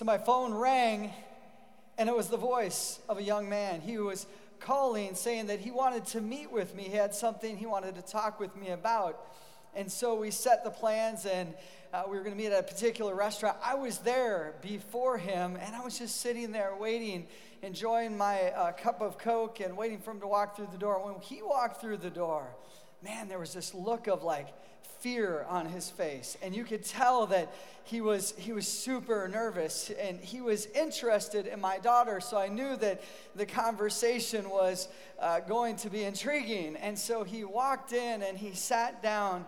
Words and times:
So 0.00 0.06
my 0.06 0.16
phone 0.16 0.54
rang, 0.54 1.12
and 1.98 2.08
it 2.08 2.16
was 2.16 2.28
the 2.28 2.38
voice 2.38 3.00
of 3.06 3.18
a 3.18 3.22
young 3.22 3.50
man. 3.50 3.82
He 3.82 3.98
was 3.98 4.24
calling, 4.58 5.14
saying 5.14 5.48
that 5.48 5.60
he 5.60 5.70
wanted 5.70 6.06
to 6.06 6.22
meet 6.22 6.50
with 6.50 6.74
me. 6.74 6.84
He 6.84 6.96
had 6.96 7.14
something 7.14 7.58
he 7.58 7.66
wanted 7.66 7.96
to 7.96 8.00
talk 8.00 8.40
with 8.40 8.56
me 8.56 8.70
about. 8.70 9.26
And 9.76 9.92
so 9.92 10.14
we 10.14 10.30
set 10.30 10.64
the 10.64 10.70
plans, 10.70 11.26
and 11.26 11.52
uh, 11.92 12.04
we 12.08 12.16
were 12.16 12.24
going 12.24 12.34
to 12.34 12.42
meet 12.42 12.50
at 12.50 12.60
a 12.60 12.62
particular 12.62 13.14
restaurant. 13.14 13.58
I 13.62 13.74
was 13.74 13.98
there 13.98 14.54
before 14.62 15.18
him, 15.18 15.58
and 15.60 15.76
I 15.76 15.82
was 15.82 15.98
just 15.98 16.22
sitting 16.22 16.50
there 16.50 16.74
waiting, 16.80 17.26
enjoying 17.60 18.16
my 18.16 18.52
uh, 18.52 18.72
cup 18.72 19.02
of 19.02 19.18
Coke 19.18 19.60
and 19.60 19.76
waiting 19.76 19.98
for 19.98 20.12
him 20.12 20.20
to 20.20 20.26
walk 20.26 20.56
through 20.56 20.68
the 20.72 20.78
door. 20.78 21.04
When 21.04 21.20
he 21.20 21.42
walked 21.42 21.78
through 21.78 21.98
the 21.98 22.08
door, 22.08 22.48
man, 23.02 23.28
there 23.28 23.38
was 23.38 23.52
this 23.52 23.74
look 23.74 24.06
of 24.06 24.22
like 24.22 24.48
fear 25.00 25.46
on 25.48 25.66
his 25.66 25.88
face. 25.90 26.36
And 26.42 26.54
you 26.54 26.64
could 26.64 26.84
tell 26.84 27.26
that 27.26 27.52
he 27.84 28.00
was, 28.00 28.34
he 28.36 28.52
was 28.52 28.68
super 28.68 29.28
nervous 29.28 29.90
and 29.98 30.20
he 30.20 30.40
was 30.40 30.66
interested 30.66 31.46
in 31.46 31.60
my 31.60 31.78
daughter. 31.78 32.20
So 32.20 32.36
I 32.36 32.48
knew 32.48 32.76
that 32.76 33.02
the 33.34 33.46
conversation 33.46 34.48
was 34.50 34.88
uh, 35.18 35.40
going 35.40 35.76
to 35.76 35.90
be 35.90 36.04
intriguing. 36.04 36.76
And 36.76 36.98
so 36.98 37.24
he 37.24 37.44
walked 37.44 37.92
in 37.92 38.22
and 38.22 38.36
he 38.36 38.54
sat 38.54 39.02
down 39.02 39.46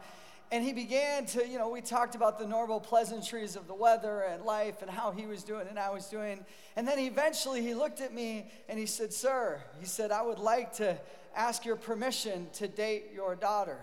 and 0.50 0.62
he 0.62 0.72
began 0.72 1.24
to, 1.26 1.46
you 1.46 1.58
know, 1.58 1.70
we 1.70 1.80
talked 1.80 2.14
about 2.14 2.38
the 2.38 2.46
normal 2.46 2.78
pleasantries 2.78 3.56
of 3.56 3.66
the 3.66 3.74
weather 3.74 4.20
and 4.20 4.44
life 4.44 4.82
and 4.82 4.90
how 4.90 5.10
he 5.10 5.26
was 5.26 5.44
doing 5.44 5.66
and 5.68 5.78
I 5.78 5.90
was 5.90 6.06
doing. 6.06 6.44
And 6.76 6.88
then 6.88 6.98
eventually 6.98 7.62
he 7.62 7.74
looked 7.74 8.00
at 8.00 8.12
me 8.12 8.50
and 8.68 8.78
he 8.78 8.86
said, 8.86 9.12
Sir, 9.12 9.62
he 9.80 9.86
said, 9.86 10.10
I 10.10 10.22
would 10.22 10.38
like 10.38 10.74
to 10.74 10.98
ask 11.36 11.64
your 11.64 11.76
permission 11.76 12.48
to 12.54 12.68
date 12.68 13.10
your 13.14 13.34
daughter. 13.34 13.78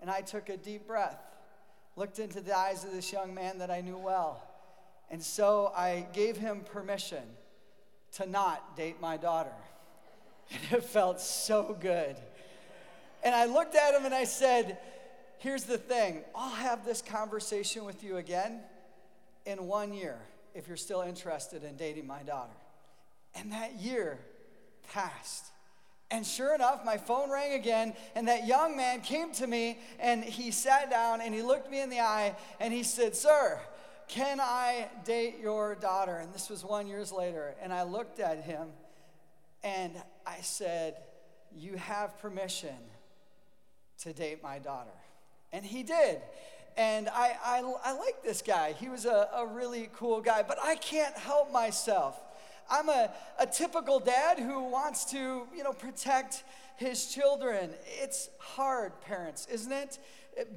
And 0.00 0.10
I 0.10 0.20
took 0.20 0.48
a 0.48 0.56
deep 0.56 0.86
breath, 0.86 1.20
looked 1.96 2.18
into 2.18 2.40
the 2.40 2.56
eyes 2.56 2.84
of 2.84 2.92
this 2.92 3.12
young 3.12 3.34
man 3.34 3.58
that 3.58 3.70
I 3.70 3.80
knew 3.80 3.96
well. 3.96 4.42
And 5.10 5.22
so 5.22 5.72
I 5.76 6.06
gave 6.12 6.36
him 6.36 6.60
permission 6.60 7.22
to 8.12 8.26
not 8.26 8.76
date 8.76 9.00
my 9.00 9.16
daughter. 9.16 9.54
And 10.50 10.78
it 10.78 10.84
felt 10.84 11.22
so 11.22 11.74
good. 11.80 12.16
And 13.22 13.34
I 13.34 13.46
looked 13.46 13.74
at 13.74 13.94
him 13.94 14.04
and 14.04 14.14
I 14.14 14.24
said, 14.24 14.76
Here's 15.38 15.64
the 15.64 15.78
thing 15.78 16.22
I'll 16.34 16.54
have 16.54 16.84
this 16.84 17.02
conversation 17.02 17.84
with 17.84 18.04
you 18.04 18.18
again 18.18 18.60
in 19.46 19.66
one 19.66 19.92
year 19.92 20.18
if 20.54 20.68
you're 20.68 20.76
still 20.76 21.02
interested 21.02 21.64
in 21.64 21.76
dating 21.76 22.06
my 22.06 22.22
daughter. 22.22 22.52
And 23.34 23.52
that 23.52 23.74
year 23.76 24.18
passed. 24.92 25.46
And 26.14 26.24
sure 26.24 26.54
enough, 26.54 26.84
my 26.84 26.96
phone 26.96 27.28
rang 27.28 27.54
again, 27.54 27.92
and 28.14 28.28
that 28.28 28.46
young 28.46 28.76
man 28.76 29.00
came 29.00 29.32
to 29.32 29.48
me 29.48 29.80
and 29.98 30.22
he 30.22 30.52
sat 30.52 30.88
down 30.88 31.20
and 31.20 31.34
he 31.34 31.42
looked 31.42 31.68
me 31.68 31.80
in 31.80 31.90
the 31.90 31.98
eye 31.98 32.36
and 32.60 32.72
he 32.72 32.84
said, 32.84 33.16
Sir, 33.16 33.58
can 34.06 34.38
I 34.40 34.86
date 35.04 35.40
your 35.42 35.74
daughter? 35.74 36.14
And 36.18 36.32
this 36.32 36.48
was 36.48 36.64
one 36.64 36.86
years 36.86 37.10
later. 37.10 37.56
And 37.60 37.72
I 37.72 37.82
looked 37.82 38.20
at 38.20 38.44
him 38.44 38.68
and 39.64 39.92
I 40.24 40.36
said, 40.42 40.98
You 41.52 41.78
have 41.78 42.16
permission 42.20 42.76
to 44.02 44.12
date 44.12 44.40
my 44.40 44.60
daughter. 44.60 44.94
And 45.52 45.64
he 45.64 45.82
did. 45.82 46.20
And 46.76 47.08
I, 47.08 47.36
I, 47.44 47.74
I 47.84 47.92
like 47.98 48.22
this 48.22 48.40
guy. 48.40 48.74
He 48.78 48.88
was 48.88 49.04
a, 49.04 49.28
a 49.34 49.48
really 49.48 49.90
cool 49.92 50.20
guy, 50.20 50.44
but 50.46 50.58
I 50.62 50.76
can't 50.76 51.16
help 51.16 51.50
myself 51.50 52.20
I'm 52.70 52.88
a, 52.88 53.10
a 53.38 53.46
typical 53.46 54.00
dad 54.00 54.38
who 54.38 54.64
wants 54.64 55.04
to, 55.06 55.46
you 55.54 55.62
know, 55.62 55.72
protect 55.72 56.44
his 56.76 57.06
children. 57.06 57.70
It's 57.86 58.30
hard, 58.38 59.00
parents, 59.00 59.46
isn't 59.50 59.72
it? 59.72 59.98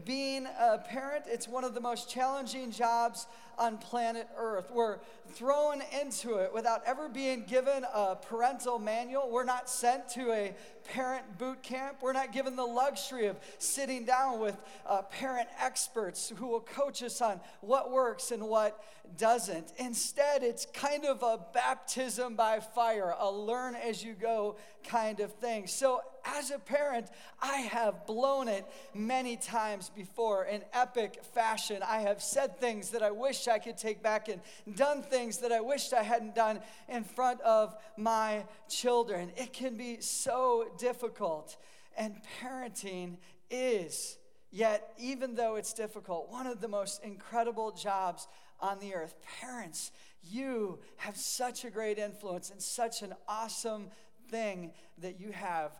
Being 0.06 0.48
a 0.60 0.80
parent, 0.80 1.26
it's 1.28 1.48
one 1.48 1.64
of 1.64 1.76
the 1.76 1.82
most 1.82 2.10
challenging 2.10 2.72
jobs 2.72 3.28
on 3.60 3.78
planet 3.78 4.28
Earth. 4.38 4.72
We're 4.72 4.98
thrown 5.30 5.82
into 6.02 6.36
it 6.38 6.54
without 6.54 6.82
ever 6.86 7.10
being 7.10 7.44
given 7.44 7.86
a 7.94 8.16
parental 8.16 8.80
manual. 8.80 9.30
We're 9.30 9.44
not 9.44 9.70
sent 9.70 10.10
to 10.10 10.32
a 10.32 10.56
parent 10.84 11.38
boot 11.38 11.64
camp. 11.64 11.98
We're 12.02 12.14
not 12.14 12.32
given 12.32 12.56
the 12.56 12.66
luxury 12.66 13.28
of 13.28 13.38
sitting 13.58 14.06
down 14.06 14.40
with 14.40 14.58
uh, 14.88 15.04
parent 15.04 15.48
experts 15.60 16.32
who 16.36 16.48
will 16.48 16.62
coach 16.62 17.04
us 17.04 17.22
on 17.22 17.40
what 17.62 17.92
works 17.92 18.32
and 18.32 18.44
what 18.44 18.84
doesn't. 19.18 19.74
Instead, 19.78 20.44
it's 20.44 20.66
kind 20.68 21.06
of 21.06 21.24
a 21.24 21.40
baptism 21.54 22.36
by 22.36 22.60
fire, 22.60 23.16
a 23.20 23.32
learn 23.32 23.76
as 23.76 24.04
you 24.04 24.14
go 24.14 24.58
kind 24.88 25.20
of 25.20 25.34
thing. 25.34 25.68
So, 25.68 26.02
as 26.26 26.52
a 26.52 26.60
parent, 26.60 27.08
I 27.42 27.58
have 27.58 28.06
blown 28.06 28.48
it 28.48 28.66
many 28.94 29.38
times 29.38 29.90
before 29.90 30.46
in 30.46 30.64
epic 30.74 31.24
fashion. 31.34 31.82
I 31.88 32.00
have 32.00 32.22
said 32.22 32.60
things 32.60 32.92
that 32.92 33.02
I 33.02 33.12
wish 33.12 33.48
I 33.48 33.60
could 33.60 33.78
take 33.78 34.04
back 34.04 34.28
and 34.28 34.42
done 34.76 35.02
things 35.02 35.38
that 35.40 35.52
I 35.52 35.62
wished 35.62 35.94
I 35.94 36.04
hadn't 36.04 36.36
done 36.36 36.60
in 36.90 37.04
front 37.04 37.42
of 37.42 37.76
my 37.98 38.46
children. 38.70 39.32
It 39.38 39.54
can 39.54 39.78
be 39.78 40.02
so 40.02 40.72
difficult, 40.78 41.58
and 41.98 42.16
parenting 42.42 43.18
is. 43.50 44.18
Yet, 44.50 44.94
even 44.98 45.36
though 45.36 45.56
it's 45.56 45.74
difficult, 45.74 46.32
one 46.32 46.48
of 46.48 46.62
the 46.62 46.68
most 46.68 47.04
incredible 47.04 47.72
jobs 47.72 48.28
on 48.60 48.80
the 48.80 48.96
earth. 48.96 49.16
Parents, 49.40 49.92
you 50.24 50.80
have 50.98 51.18
such 51.18 51.66
a 51.66 51.70
great 51.70 51.98
influence 51.98 52.50
and 52.50 52.62
such 52.62 53.02
an 53.02 53.14
awesome 53.28 53.90
thing 54.30 54.72
that 54.98 55.20
you 55.20 55.32
have 55.32 55.72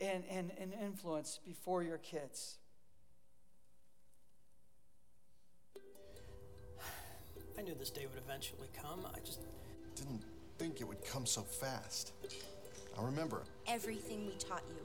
in, 0.00 0.24
in, 0.30 0.50
in 0.60 0.72
influence 0.72 1.40
before 1.44 1.82
your 1.82 1.98
kids. 1.98 2.58
I 7.58 7.62
knew 7.62 7.74
this 7.74 7.90
day 7.90 8.06
would 8.06 8.22
eventually 8.22 8.68
come. 8.78 9.06
I 9.14 9.18
just 9.20 9.40
didn't 9.94 10.22
think 10.58 10.80
it 10.80 10.84
would 10.84 11.02
come 11.04 11.24
so 11.24 11.42
fast. 11.42 12.12
I 12.98 13.02
remember 13.02 13.44
everything 13.66 14.26
we 14.26 14.32
taught 14.34 14.62
you. 14.68 14.82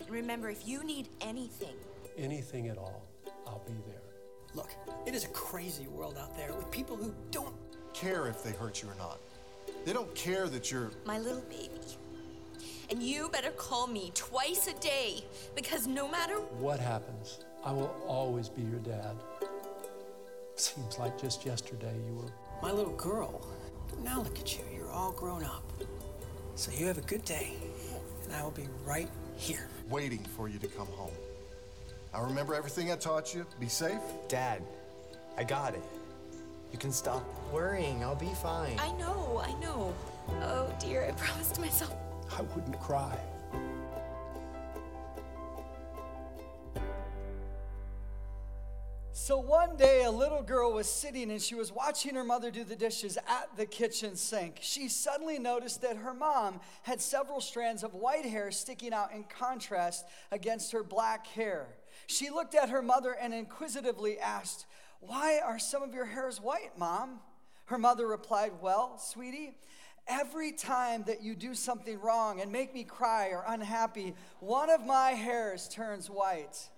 And 0.00 0.10
remember, 0.10 0.50
if 0.50 0.66
you 0.66 0.82
need 0.82 1.08
anything, 1.20 1.76
anything 2.16 2.68
at 2.68 2.78
all, 2.78 3.06
I'll 3.46 3.62
be 3.66 3.74
there. 3.86 4.02
Look, 4.54 4.70
it 5.06 5.14
is 5.14 5.24
a 5.24 5.28
crazy 5.28 5.86
world 5.86 6.16
out 6.20 6.36
there 6.36 6.52
with 6.52 6.68
people 6.70 6.96
who 6.96 7.14
don't 7.30 7.54
care 7.92 8.26
if 8.26 8.42
they 8.42 8.50
hurt 8.50 8.82
you 8.82 8.88
or 8.88 8.94
not. 8.96 9.20
They 9.84 9.92
don't 9.92 10.12
care 10.14 10.48
that 10.48 10.70
you're 10.70 10.90
my 11.06 11.18
little 11.18 11.42
baby. 11.42 11.80
And 12.90 13.00
you 13.00 13.28
better 13.28 13.50
call 13.50 13.86
me 13.86 14.10
twice 14.14 14.66
a 14.66 14.74
day 14.80 15.22
because 15.54 15.86
no 15.86 16.08
matter 16.08 16.34
what 16.34 16.80
happens, 16.80 17.38
I 17.64 17.70
will 17.70 17.94
always 18.08 18.48
be 18.48 18.62
your 18.62 18.80
dad. 18.80 19.14
Seems 20.56 20.98
like 20.98 21.20
just 21.20 21.46
yesterday 21.46 21.94
you 22.08 22.16
were 22.16 22.32
my 22.60 22.72
little 22.72 22.96
girl. 22.96 23.46
Now 24.02 24.20
look 24.20 24.40
at 24.40 24.58
you, 24.58 24.64
you're 24.74 24.90
all 24.90 25.12
grown 25.12 25.44
up. 25.44 25.62
So 26.56 26.72
you 26.72 26.86
have 26.86 26.98
a 26.98 27.02
good 27.02 27.24
day, 27.24 27.52
and 28.24 28.34
I 28.34 28.42
will 28.42 28.50
be 28.50 28.68
right 28.84 29.08
here. 29.36 29.68
Waiting 29.88 30.24
for 30.36 30.48
you 30.48 30.58
to 30.58 30.66
come 30.66 30.88
home. 30.88 31.14
I 32.12 32.20
remember 32.22 32.56
everything 32.56 32.90
I 32.90 32.96
taught 32.96 33.32
you. 33.34 33.46
Be 33.60 33.68
safe. 33.68 34.00
Dad, 34.26 34.62
I 35.38 35.44
got 35.44 35.74
it. 35.74 35.82
You 36.72 36.78
can 36.78 36.90
stop 36.90 37.24
worrying. 37.52 38.02
I'll 38.02 38.16
be 38.16 38.32
fine. 38.42 38.78
I 38.80 38.90
know, 38.92 39.40
I 39.44 39.52
know. 39.60 39.94
Oh 40.42 40.74
dear, 40.80 41.06
I 41.08 41.12
promised 41.12 41.60
myself. 41.60 41.94
I 42.36 42.42
wouldn't 42.42 42.78
cry. 42.80 43.18
So 49.30 49.38
one 49.38 49.76
day, 49.76 50.02
a 50.02 50.10
little 50.10 50.42
girl 50.42 50.72
was 50.72 50.88
sitting 50.88 51.30
and 51.30 51.40
she 51.40 51.54
was 51.54 51.70
watching 51.70 52.14
her 52.16 52.24
mother 52.24 52.50
do 52.50 52.64
the 52.64 52.74
dishes 52.74 53.16
at 53.28 53.48
the 53.56 53.66
kitchen 53.66 54.16
sink. 54.16 54.58
She 54.60 54.88
suddenly 54.88 55.38
noticed 55.38 55.82
that 55.82 55.98
her 55.98 56.14
mom 56.14 56.58
had 56.82 57.00
several 57.00 57.40
strands 57.40 57.84
of 57.84 57.94
white 57.94 58.24
hair 58.24 58.50
sticking 58.50 58.92
out 58.92 59.12
in 59.12 59.22
contrast 59.24 60.04
against 60.32 60.72
her 60.72 60.82
black 60.82 61.28
hair. 61.28 61.68
She 62.08 62.30
looked 62.30 62.56
at 62.56 62.70
her 62.70 62.82
mother 62.82 63.12
and 63.12 63.32
inquisitively 63.32 64.18
asked, 64.18 64.66
Why 64.98 65.38
are 65.38 65.60
some 65.60 65.82
of 65.84 65.94
your 65.94 66.06
hairs 66.06 66.40
white, 66.40 66.76
Mom? 66.76 67.20
Her 67.66 67.78
mother 67.78 68.08
replied, 68.08 68.54
Well, 68.60 68.98
sweetie, 68.98 69.54
every 70.06 70.52
time 70.52 71.04
that 71.06 71.22
you 71.22 71.34
do 71.34 71.54
something 71.54 72.00
wrong 72.00 72.40
and 72.40 72.50
make 72.50 72.74
me 72.74 72.84
cry 72.84 73.28
or 73.28 73.44
unhappy, 73.46 74.14
one 74.40 74.70
of 74.70 74.84
my 74.84 75.10
hairs 75.10 75.68
turns 75.68 76.08
white. 76.08 76.68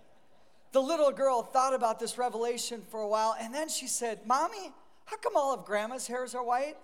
The 0.73 0.81
little 0.81 1.13
girl 1.13 1.43
thought 1.43 1.75
about 1.75 1.99
this 1.99 2.19
revelation 2.19 2.83
for 2.91 3.01
a 3.01 3.09
while 3.09 3.37
and 3.39 3.55
then 3.55 3.69
she 3.69 3.87
said, 3.87 4.27
Mommy, 4.27 4.73
how 5.05 5.17
come 5.17 5.37
all 5.37 5.53
of 5.53 5.65
grandma's 5.65 6.07
hairs 6.07 6.35
are 6.35 6.45
white? 6.45 6.77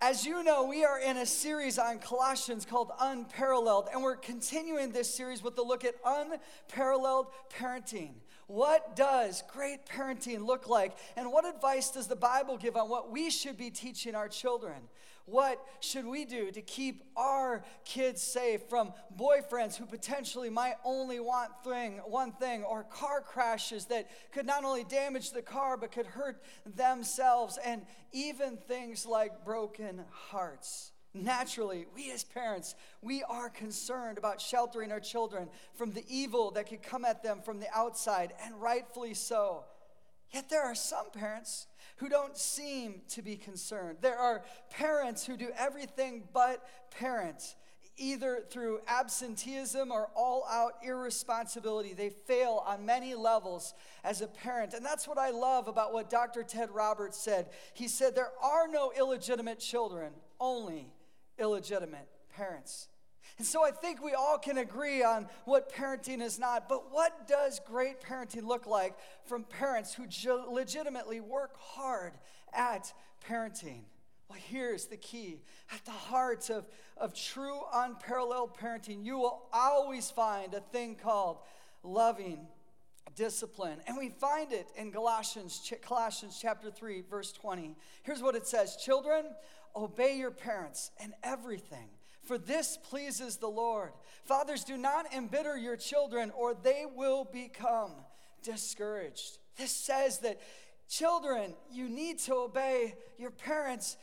As 0.00 0.26
you 0.26 0.42
know, 0.44 0.64
we 0.64 0.84
are 0.84 1.00
in 1.00 1.16
a 1.16 1.24
series 1.24 1.78
on 1.78 1.98
Colossians 1.98 2.66
called 2.66 2.92
Unparalleled, 3.00 3.88
and 3.92 4.02
we're 4.02 4.16
continuing 4.16 4.92
this 4.92 5.12
series 5.12 5.42
with 5.42 5.56
a 5.56 5.62
look 5.62 5.86
at 5.86 5.94
unparalleled 6.04 7.28
parenting. 7.58 8.12
What 8.46 8.94
does 8.94 9.42
great 9.52 9.86
parenting 9.86 10.46
look 10.46 10.68
like? 10.68 10.96
And 11.16 11.32
what 11.32 11.44
advice 11.44 11.90
does 11.90 12.06
the 12.06 12.16
Bible 12.16 12.56
give 12.56 12.76
on 12.76 12.88
what 12.88 13.10
we 13.10 13.30
should 13.30 13.56
be 13.56 13.70
teaching 13.70 14.14
our 14.14 14.28
children? 14.28 14.88
What 15.24 15.60
should 15.80 16.06
we 16.06 16.24
do 16.24 16.52
to 16.52 16.62
keep 16.62 17.02
our 17.16 17.64
kids 17.84 18.22
safe 18.22 18.62
from 18.70 18.92
boyfriends 19.18 19.76
who 19.76 19.84
potentially 19.84 20.50
might 20.50 20.76
only 20.84 21.18
want 21.18 21.50
thing, 21.64 21.98
one 22.06 22.30
thing, 22.30 22.62
or 22.62 22.84
car 22.84 23.20
crashes 23.20 23.86
that 23.86 24.08
could 24.30 24.46
not 24.46 24.62
only 24.62 24.84
damage 24.84 25.32
the 25.32 25.42
car 25.42 25.76
but 25.76 25.90
could 25.90 26.06
hurt 26.06 26.40
themselves, 26.64 27.58
and 27.64 27.82
even 28.12 28.56
things 28.56 29.04
like 29.04 29.44
broken 29.44 30.04
hearts? 30.12 30.92
Naturally, 31.22 31.86
we 31.94 32.10
as 32.10 32.24
parents, 32.24 32.74
we 33.02 33.22
are 33.22 33.48
concerned 33.48 34.18
about 34.18 34.40
sheltering 34.40 34.92
our 34.92 35.00
children 35.00 35.48
from 35.74 35.92
the 35.92 36.04
evil 36.08 36.50
that 36.52 36.68
could 36.68 36.82
come 36.82 37.04
at 37.04 37.22
them 37.22 37.40
from 37.42 37.60
the 37.60 37.68
outside, 37.74 38.32
and 38.44 38.60
rightfully 38.60 39.14
so. 39.14 39.64
Yet 40.32 40.50
there 40.50 40.62
are 40.62 40.74
some 40.74 41.10
parents 41.12 41.66
who 41.96 42.08
don't 42.08 42.36
seem 42.36 43.02
to 43.08 43.22
be 43.22 43.36
concerned. 43.36 43.98
There 44.00 44.18
are 44.18 44.44
parents 44.70 45.24
who 45.24 45.36
do 45.36 45.50
everything 45.56 46.24
but 46.32 46.62
parent, 46.90 47.56
either 47.96 48.42
through 48.50 48.80
absenteeism 48.86 49.90
or 49.90 50.10
all 50.14 50.44
out 50.50 50.74
irresponsibility. 50.84 51.94
They 51.94 52.10
fail 52.10 52.62
on 52.66 52.84
many 52.84 53.14
levels 53.14 53.72
as 54.04 54.20
a 54.20 54.26
parent. 54.26 54.74
And 54.74 54.84
that's 54.84 55.08
what 55.08 55.16
I 55.16 55.30
love 55.30 55.68
about 55.68 55.94
what 55.94 56.10
Dr. 56.10 56.42
Ted 56.42 56.70
Roberts 56.70 57.16
said. 57.16 57.48
He 57.72 57.88
said, 57.88 58.14
There 58.14 58.32
are 58.42 58.68
no 58.68 58.92
illegitimate 58.94 59.60
children, 59.60 60.12
only 60.38 60.90
illegitimate 61.38 62.08
parents. 62.34 62.88
And 63.38 63.46
so 63.46 63.64
I 63.64 63.70
think 63.70 64.02
we 64.02 64.12
all 64.12 64.38
can 64.38 64.58
agree 64.58 65.02
on 65.02 65.28
what 65.44 65.72
parenting 65.72 66.22
is 66.22 66.38
not, 66.38 66.68
but 66.68 66.92
what 66.92 67.28
does 67.28 67.60
great 67.66 68.00
parenting 68.00 68.44
look 68.44 68.66
like 68.66 68.94
from 69.24 69.44
parents 69.44 69.94
who 69.94 70.06
legitimately 70.50 71.20
work 71.20 71.56
hard 71.58 72.12
at 72.54 72.92
parenting? 73.28 73.82
Well, 74.28 74.38
here's 74.48 74.86
the 74.86 74.96
key. 74.96 75.42
At 75.72 75.84
the 75.84 75.90
heart 75.90 76.50
of, 76.50 76.66
of 76.96 77.14
true, 77.14 77.60
unparalleled 77.72 78.56
parenting, 78.56 79.04
you 79.04 79.18
will 79.18 79.42
always 79.52 80.10
find 80.10 80.54
a 80.54 80.60
thing 80.60 80.96
called 80.96 81.38
loving 81.82 82.46
discipline. 83.14 83.78
And 83.86 83.96
we 83.96 84.08
find 84.08 84.52
it 84.52 84.68
in 84.76 84.90
Galatians, 84.90 85.72
Colossians 85.82 86.38
chapter 86.40 86.70
3, 86.70 87.02
verse 87.08 87.32
20. 87.32 87.76
Here's 88.02 88.22
what 88.22 88.34
it 88.34 88.46
says 88.46 88.76
Children, 88.76 89.26
obey 89.76 90.16
your 90.16 90.30
parents 90.30 90.90
in 91.02 91.12
everything 91.22 91.88
for 92.26 92.38
this 92.38 92.76
pleases 92.76 93.36
the 93.36 93.48
Lord. 93.48 93.92
Fathers, 94.24 94.64
do 94.64 94.76
not 94.76 95.12
embitter 95.14 95.56
your 95.56 95.76
children, 95.76 96.32
or 96.36 96.54
they 96.54 96.84
will 96.92 97.24
become 97.24 97.92
discouraged. 98.42 99.38
This 99.56 99.70
says 99.70 100.18
that 100.18 100.40
children, 100.88 101.54
you 101.70 101.88
need 101.88 102.18
to 102.20 102.34
obey 102.34 102.94
your 103.16 103.30
parents 103.30 103.96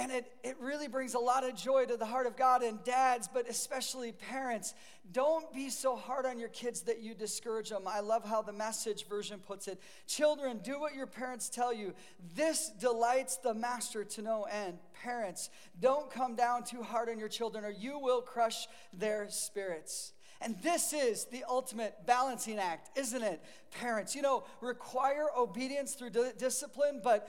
and 0.00 0.10
it, 0.10 0.32
it 0.42 0.56
really 0.60 0.88
brings 0.88 1.12
a 1.12 1.18
lot 1.18 1.44
of 1.44 1.54
joy 1.54 1.84
to 1.84 1.98
the 1.98 2.06
heart 2.06 2.26
of 2.26 2.34
God 2.34 2.62
and 2.62 2.82
dads, 2.84 3.28
but 3.28 3.46
especially 3.46 4.12
parents. 4.12 4.72
Don't 5.12 5.52
be 5.52 5.68
so 5.68 5.94
hard 5.94 6.24
on 6.24 6.38
your 6.38 6.48
kids 6.48 6.80
that 6.82 7.02
you 7.02 7.14
discourage 7.14 7.68
them. 7.68 7.82
I 7.86 8.00
love 8.00 8.24
how 8.24 8.40
the 8.40 8.52
message 8.52 9.06
version 9.06 9.40
puts 9.40 9.68
it. 9.68 9.78
Children, 10.06 10.60
do 10.64 10.80
what 10.80 10.94
your 10.94 11.06
parents 11.06 11.50
tell 11.50 11.74
you. 11.74 11.92
This 12.34 12.70
delights 12.80 13.36
the 13.36 13.52
master 13.52 14.02
to 14.04 14.22
no 14.22 14.44
end. 14.44 14.78
Parents, 15.02 15.50
don't 15.78 16.10
come 16.10 16.34
down 16.34 16.64
too 16.64 16.82
hard 16.82 17.10
on 17.10 17.18
your 17.18 17.28
children 17.28 17.62
or 17.62 17.70
you 17.70 17.98
will 17.98 18.22
crush 18.22 18.68
their 18.94 19.28
spirits. 19.28 20.14
And 20.42 20.56
this 20.62 20.94
is 20.94 21.26
the 21.26 21.44
ultimate 21.48 22.06
balancing 22.06 22.58
act, 22.58 22.96
isn't 22.98 23.22
it? 23.22 23.42
Parents, 23.78 24.14
you 24.14 24.22
know, 24.22 24.44
require 24.62 25.26
obedience 25.36 25.94
through 25.94 26.10
di- 26.10 26.32
discipline, 26.38 27.00
but 27.04 27.28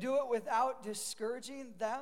do 0.00 0.16
it 0.16 0.28
without 0.30 0.82
discouraging 0.82 1.74
them. 1.78 2.00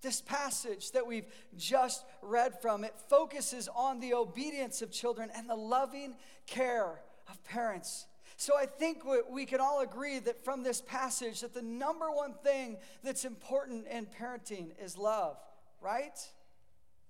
This 0.00 0.20
passage 0.20 0.92
that 0.92 1.06
we've 1.06 1.26
just 1.56 2.04
read 2.22 2.60
from, 2.62 2.84
it 2.84 2.94
focuses 3.08 3.68
on 3.74 4.00
the 4.00 4.14
obedience 4.14 4.80
of 4.80 4.92
children 4.92 5.28
and 5.34 5.50
the 5.50 5.56
loving 5.56 6.14
care 6.46 7.00
of 7.28 7.42
parents. 7.44 8.06
So 8.36 8.56
I 8.56 8.66
think 8.66 9.02
we 9.28 9.44
can 9.44 9.60
all 9.60 9.80
agree 9.80 10.20
that 10.20 10.44
from 10.44 10.62
this 10.62 10.80
passage 10.80 11.40
that 11.40 11.52
the 11.52 11.62
number 11.62 12.10
one 12.10 12.34
thing 12.44 12.78
that's 13.02 13.24
important 13.24 13.86
in 13.88 14.06
parenting 14.06 14.68
is 14.82 14.96
love, 14.96 15.36
right? 15.82 16.18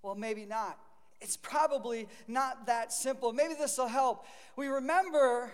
Well, 0.03 0.15
maybe 0.15 0.47
not 0.47 0.79
it's 1.21 1.37
probably 1.37 2.09
not 2.27 2.67
that 2.67 2.93
simple. 2.93 3.33
Maybe 3.33 3.55
this 3.55 3.79
will 3.79 3.89
help. 3.89 4.25
We 4.57 4.69
remember 4.69 5.53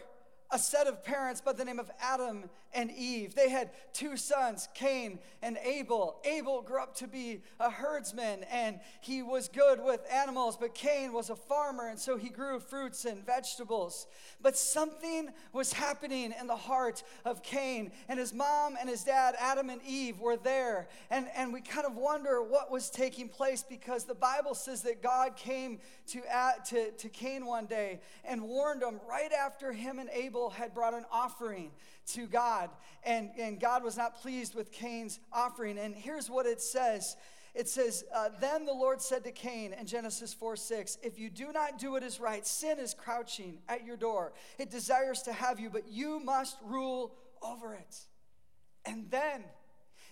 a 0.50 0.58
set 0.58 0.86
of 0.86 1.04
parents 1.04 1.40
by 1.40 1.52
the 1.52 1.64
name 1.64 1.78
of 1.78 1.90
Adam 2.00 2.48
and 2.76 2.92
Eve. 2.92 3.34
They 3.34 3.48
had 3.48 3.70
two 3.94 4.18
sons, 4.18 4.68
Cain 4.74 5.18
and 5.42 5.56
Abel. 5.64 6.20
Abel 6.24 6.60
grew 6.60 6.82
up 6.82 6.94
to 6.96 7.08
be 7.08 7.40
a 7.58 7.70
herdsman 7.70 8.44
and 8.52 8.78
he 9.00 9.22
was 9.22 9.48
good 9.48 9.82
with 9.82 10.00
animals, 10.12 10.58
but 10.60 10.74
Cain 10.74 11.14
was 11.14 11.30
a 11.30 11.36
farmer 11.36 11.88
and 11.88 11.98
so 11.98 12.18
he 12.18 12.28
grew 12.28 12.60
fruits 12.60 13.06
and 13.06 13.24
vegetables. 13.24 14.06
But 14.42 14.58
something 14.58 15.30
was 15.54 15.72
happening 15.72 16.34
in 16.38 16.46
the 16.46 16.56
heart 16.56 17.02
of 17.24 17.42
Cain, 17.42 17.90
and 18.08 18.18
his 18.18 18.34
mom 18.34 18.76
and 18.78 18.90
his 18.90 19.02
dad, 19.02 19.34
Adam 19.40 19.70
and 19.70 19.80
Eve, 19.82 20.20
were 20.20 20.36
there. 20.36 20.88
And, 21.10 21.26
and 21.34 21.52
we 21.52 21.62
kind 21.62 21.86
of 21.86 21.96
wonder 21.96 22.42
what 22.42 22.70
was 22.70 22.90
taking 22.90 23.28
place 23.28 23.64
because 23.66 24.04
the 24.04 24.14
Bible 24.14 24.54
says 24.54 24.82
that 24.82 25.02
God 25.02 25.36
came 25.36 25.78
to, 26.08 26.20
to, 26.68 26.90
to 26.90 27.08
Cain 27.08 27.46
one 27.46 27.64
day 27.66 28.00
and 28.24 28.42
warned 28.42 28.82
him 28.82 29.00
right 29.08 29.32
after 29.32 29.72
him 29.72 29.98
and 29.98 30.10
Abel 30.10 30.50
had 30.50 30.74
brought 30.74 30.92
an 30.92 31.06
offering 31.10 31.70
to 32.08 32.26
God. 32.26 32.70
And, 33.04 33.30
and 33.38 33.60
God 33.60 33.82
was 33.84 33.96
not 33.96 34.20
pleased 34.20 34.54
with 34.54 34.72
Cain's 34.72 35.20
offering. 35.32 35.78
And 35.78 35.94
here's 35.94 36.30
what 36.30 36.46
it 36.46 36.60
says 36.60 37.16
it 37.56 37.70
says, 37.70 38.04
uh, 38.14 38.28
Then 38.38 38.66
the 38.66 38.72
Lord 38.72 39.00
said 39.00 39.24
to 39.24 39.32
Cain 39.32 39.72
in 39.72 39.86
Genesis 39.86 40.34
4 40.34 40.56
6, 40.56 40.98
If 41.02 41.18
you 41.18 41.30
do 41.30 41.52
not 41.52 41.78
do 41.78 41.92
what 41.92 42.02
is 42.02 42.20
right, 42.20 42.46
sin 42.46 42.78
is 42.78 42.92
crouching 42.92 43.58
at 43.66 43.84
your 43.84 43.96
door. 43.96 44.34
It 44.58 44.70
desires 44.70 45.22
to 45.22 45.32
have 45.32 45.58
you, 45.58 45.70
but 45.70 45.88
you 45.88 46.20
must 46.20 46.58
rule 46.62 47.14
over 47.42 47.74
it. 47.74 47.96
And 48.84 49.10
then, 49.10 49.42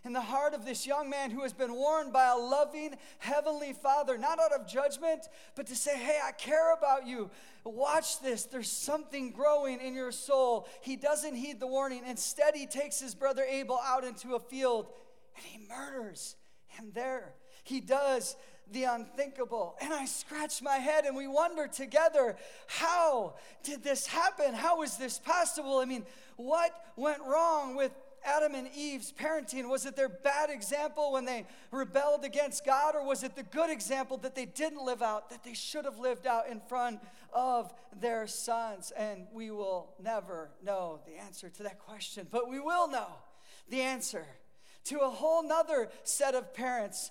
in 0.04 0.12
the 0.12 0.20
heart 0.20 0.52
of 0.52 0.66
this 0.66 0.86
young 0.86 1.08
man 1.08 1.30
who 1.30 1.42
has 1.42 1.52
been 1.52 1.74
warned 1.74 2.12
by 2.12 2.26
a 2.26 2.36
loving 2.36 2.94
heavenly 3.18 3.72
father, 3.72 4.18
not 4.18 4.38
out 4.38 4.52
of 4.52 4.66
judgment, 4.66 5.28
but 5.54 5.66
to 5.66 5.74
say, 5.74 5.96
Hey, 5.96 6.18
I 6.22 6.32
care 6.32 6.74
about 6.74 7.06
you. 7.06 7.30
Watch 7.64 8.20
this. 8.20 8.44
There's 8.44 8.70
something 8.70 9.30
growing 9.30 9.80
in 9.80 9.94
your 9.94 10.12
soul. 10.12 10.68
He 10.82 10.96
doesn't 10.96 11.34
heed 11.34 11.58
the 11.58 11.66
warning. 11.66 12.02
Instead, 12.06 12.54
he 12.54 12.66
takes 12.66 13.00
his 13.00 13.14
brother 13.14 13.42
Abel 13.42 13.80
out 13.82 14.04
into 14.04 14.34
a 14.34 14.40
field 14.40 14.88
and 15.36 15.44
he 15.44 15.66
murders 15.66 16.36
him 16.66 16.90
there. 16.94 17.34
He 17.62 17.80
does 17.80 18.36
the 18.70 18.84
unthinkable. 18.84 19.76
And 19.80 19.92
I 19.92 20.04
scratch 20.04 20.62
my 20.62 20.76
head 20.76 21.04
and 21.04 21.16
we 21.16 21.26
wonder 21.26 21.66
together, 21.66 22.36
how 22.66 23.34
did 23.62 23.82
this 23.82 24.06
happen? 24.06 24.54
How 24.54 24.82
is 24.82 24.96
this 24.96 25.18
possible? 25.18 25.78
I 25.78 25.84
mean, 25.84 26.04
what 26.36 26.72
went 26.96 27.22
wrong 27.22 27.76
with 27.76 27.92
Adam 28.24 28.54
and 28.54 28.68
Eve's 28.74 29.12
parenting? 29.12 29.68
Was 29.68 29.86
it 29.86 29.96
their 29.96 30.08
bad 30.08 30.50
example 30.50 31.12
when 31.12 31.24
they 31.24 31.46
rebelled 31.70 32.24
against 32.24 32.64
God, 32.64 32.94
or 32.94 33.04
was 33.04 33.22
it 33.22 33.36
the 33.36 33.42
good 33.42 33.70
example 33.70 34.16
that 34.18 34.34
they 34.34 34.46
didn't 34.46 34.84
live 34.84 35.02
out, 35.02 35.30
that 35.30 35.44
they 35.44 35.54
should 35.54 35.84
have 35.84 35.98
lived 35.98 36.26
out 36.26 36.48
in 36.48 36.60
front 36.60 37.00
of 37.32 37.72
their 38.00 38.26
sons? 38.26 38.92
And 38.96 39.26
we 39.32 39.50
will 39.50 39.94
never 40.02 40.50
know 40.62 41.00
the 41.06 41.16
answer 41.16 41.48
to 41.50 41.62
that 41.64 41.78
question, 41.78 42.26
but 42.30 42.48
we 42.48 42.60
will 42.60 42.88
know 42.88 43.08
the 43.68 43.82
answer 43.82 44.26
to 44.84 45.00
a 45.00 45.08
whole 45.08 45.42
nother 45.42 45.88
set 46.02 46.34
of 46.34 46.52
parents, 46.54 47.10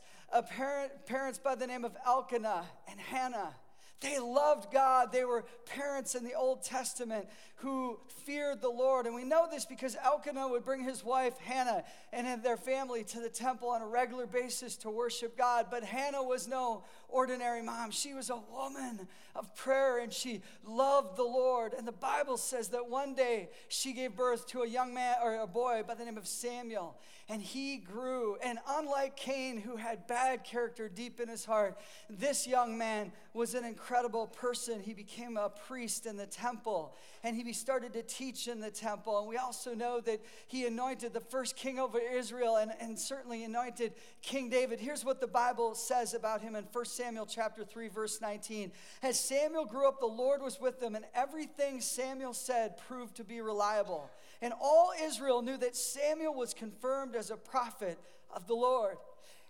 parent, 0.50 1.06
parents 1.06 1.40
by 1.40 1.56
the 1.56 1.68
name 1.68 1.86
of 1.86 1.96
Elkanah 2.06 2.66
and 2.90 3.00
Hannah. 3.00 3.56
They 4.04 4.20
loved 4.20 4.72
God. 4.72 5.14
They 5.14 5.24
were 5.24 5.46
parents 5.66 6.14
in 6.14 6.26
the 6.26 6.34
Old 6.34 6.62
Testament 6.62 7.26
who 7.56 7.98
feared 8.26 8.62
the 8.62 8.70
Lord. 8.70 9.06
And 9.06 9.16
we 9.16 9.24
know 9.24 9.48
this 9.50 9.64
because 9.64 9.96
Elkanah 10.04 10.50
would 10.50 10.66
bring 10.66 10.84
his 10.84 11.06
wife 11.06 11.38
Hannah 11.40 11.86
and 12.12 12.44
their 12.44 12.58
family 12.58 13.06
to 13.06 13.22
the 13.22 13.30
temple 13.30 13.70
on 13.70 13.82
a 13.82 13.88
regular 13.88 14.28
basis 14.28 14.76
to 14.78 14.90
worship 14.90 15.38
God. 15.38 15.68
But 15.72 15.86
Hannah 15.86 16.22
was 16.22 16.50
no 16.50 16.84
ordinary 17.14 17.62
mom. 17.62 17.92
She 17.92 18.14
was 18.14 18.30
a 18.30 18.40
woman 18.52 19.08
of 19.36 19.56
prayer 19.56 20.00
and 20.00 20.12
she 20.12 20.42
loved 20.66 21.16
the 21.16 21.24
Lord. 21.24 21.74
And 21.74 21.88
the 21.88 21.92
Bible 21.92 22.38
says 22.38 22.70
that 22.70 22.90
one 22.90 23.14
day 23.14 23.50
she 23.68 23.94
gave 23.94 24.16
birth 24.16 24.48
to 24.48 24.62
a 24.62 24.68
young 24.68 24.94
man 24.94 25.16
or 25.24 25.36
a 25.36 25.48
boy 25.48 25.84
by 25.88 25.96
the 25.96 26.04
name 26.04 26.18
of 26.18 26.28
Samuel. 26.28 26.98
And 27.30 27.42
he 27.42 27.78
grew. 27.78 28.38
And 28.44 28.60
unlike 28.68 29.16
Cain, 29.16 29.62
who 29.62 29.78
had 29.78 30.08
bad 30.08 30.44
character 30.44 30.90
deep 30.90 31.20
in 31.20 31.30
his 31.30 31.46
heart, 31.46 31.78
this 32.10 32.46
young 32.46 32.78
man 32.78 33.12
was 33.34 33.54
an 33.54 33.64
incredible 33.64 34.28
person. 34.28 34.80
He 34.80 34.94
became 34.94 35.38
a 35.38 35.50
priest 35.50 36.06
in 36.06 36.18
the 36.18 36.28
temple 36.28 36.96
and 37.24 37.38
he 37.38 37.54
started 37.54 37.94
to 37.94 38.04
teach 38.04 38.48
in 38.48 38.60
the 38.60 38.70
temple. 38.70 39.18
And 39.20 39.28
we 39.28 39.38
also 39.38 39.74
know 39.74 40.02
that 40.02 40.20
he 40.48 40.66
anointed 40.66 41.14
the 41.14 41.22
first 41.22 41.56
king 41.56 41.80
over 41.80 41.98
Israel 41.98 42.58
and, 42.58 42.74
and 42.82 43.00
certainly 43.00 43.44
anointed 43.46 43.94
King 44.22 44.50
David. 44.50 44.80
Here's 44.80 45.06
what 45.06 45.22
the 45.22 45.28
Bible 45.28 45.74
says 45.74 46.14
about 46.14 46.42
him 46.42 46.56
in 46.56 46.66
1 46.72 46.86
Samuel 46.86 47.03
chapter 47.28 47.66
3, 47.66 47.88
verse 47.90 48.22
19. 48.22 48.72
As 49.02 49.20
Samuel 49.20 49.66
grew 49.66 49.88
up, 49.88 50.00
the 50.00 50.06
Lord 50.06 50.42
was 50.42 50.60
with 50.60 50.82
him, 50.82 50.96
and 50.96 51.06
everything 51.14 51.82
Samuel 51.82 52.34
said 52.34 52.78
proved 52.78 53.16
to 53.18 53.24
be 53.24 53.42
reliable. 53.42 54.10
And 54.42 54.54
all 54.62 54.94
Israel 55.02 55.42
knew 55.42 55.58
that 55.58 55.76
Samuel 55.76 56.34
was 56.34 56.54
confirmed 56.54 57.16
as 57.16 57.32
a 57.32 57.38
prophet 57.38 58.00
of 58.34 58.48
the 58.48 58.54
Lord. 58.54 58.98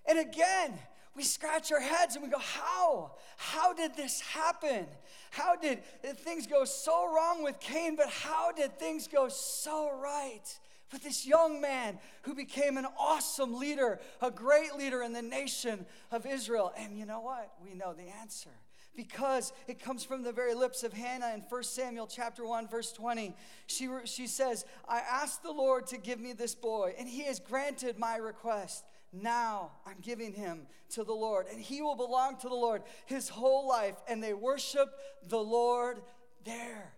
And 0.06 0.20
again, 0.20 0.74
we 1.16 1.24
scratch 1.24 1.72
our 1.72 1.80
heads 1.80 2.16
and 2.16 2.24
we 2.24 2.30
go, 2.30 2.40
How? 2.40 3.12
How 3.38 3.74
did 3.74 3.96
this 3.96 4.22
happen? 4.22 4.88
How 5.32 5.56
did 5.56 5.84
things 6.18 6.48
go 6.48 6.66
so 6.66 7.14
wrong 7.14 7.44
with 7.44 7.60
Cain, 7.60 7.96
but 7.96 8.10
how 8.10 8.52
did 8.52 8.80
things 8.80 9.08
go 9.08 9.30
so 9.30 9.92
right? 10.02 10.60
With 10.94 11.04
this 11.04 11.26
young 11.26 11.60
man 11.60 11.98
who 12.22 12.36
became 12.36 12.78
an 12.78 12.86
awesome 13.00 13.60
leader, 13.60 14.00
a 14.22 14.30
great 14.30 14.76
leader 14.76 15.02
in 15.02 15.12
the 15.12 15.24
nation 15.24 15.88
of 16.12 16.28
Israel. 16.28 16.72
And 16.78 16.98
you 16.98 17.08
know 17.08 17.20
what? 17.20 17.52
We 17.64 17.74
know 17.74 17.94
the 17.94 18.10
answer 18.22 18.52
because 18.96 19.54
it 19.68 19.82
comes 19.82 20.04
from 20.04 20.22
the 20.22 20.32
very 20.32 20.54
lips 20.54 20.84
of 20.84 20.94
Hannah 20.94 21.32
in 21.34 21.42
1 21.42 21.64
Samuel 21.64 22.06
chapter 22.06 22.46
1 22.46 22.68
verse 22.68 22.92
20. 22.92 23.36
She, 23.66 23.90
she 24.06 24.28
says, 24.28 24.66
I 24.88 25.00
asked 25.00 25.42
the 25.42 25.52
Lord 25.52 25.88
to 25.88 25.98
give 25.98 26.20
me 26.20 26.34
this 26.34 26.54
boy, 26.54 26.94
and 27.00 27.10
he 27.10 27.24
has 27.24 27.40
granted 27.40 27.98
my 27.98 28.18
request. 28.18 28.86
Now 29.12 29.72
I'm 29.88 30.00
giving 30.02 30.32
him 30.34 30.68
to 30.92 31.04
the 31.04 31.14
Lord, 31.14 31.48
and 31.52 31.60
he 31.60 31.82
will 31.82 31.96
belong 31.96 32.38
to 32.38 32.50
the 32.50 32.56
Lord 32.56 32.84
his 33.08 33.30
whole 33.30 33.68
life. 33.68 33.96
And 34.08 34.22
they 34.22 34.34
worship 34.34 34.90
the 35.28 35.42
Lord 35.42 36.02
there. 36.46 36.94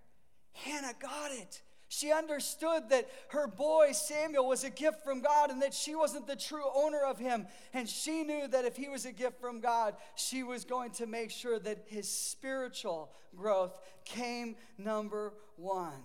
Hannah 0.52 0.94
got 1.00 1.32
it. 1.32 1.62
She 1.96 2.12
understood 2.12 2.90
that 2.90 3.08
her 3.30 3.48
boy 3.48 3.94
Samuel 3.94 4.48
was 4.48 4.66
a 4.66 4.70
gift 4.70 5.04
from 5.06 5.22
God 5.22 5.50
and 5.50 5.62
that 5.62 5.74
she 5.74 5.96
wasn't 5.96 6.28
the 6.28 6.36
true 6.36 6.66
owner 6.76 7.00
of 7.00 7.18
him. 7.18 7.48
And 7.74 7.88
she 7.88 8.24
knew 8.24 8.48
that 8.50 8.66
if 8.66 8.76
he 8.76 8.90
was 8.90 9.06
a 9.06 9.14
gift 9.14 9.40
from 9.40 9.62
God, 9.62 9.96
she 10.16 10.44
was 10.44 10.66
going 10.66 10.92
to 10.92 11.08
make 11.08 11.32
sure 11.32 11.58
that 11.58 11.86
his 11.88 12.10
spiritual 12.10 13.12
growth 13.36 13.80
came 14.04 14.58
number 14.78 15.34
one. 15.56 16.04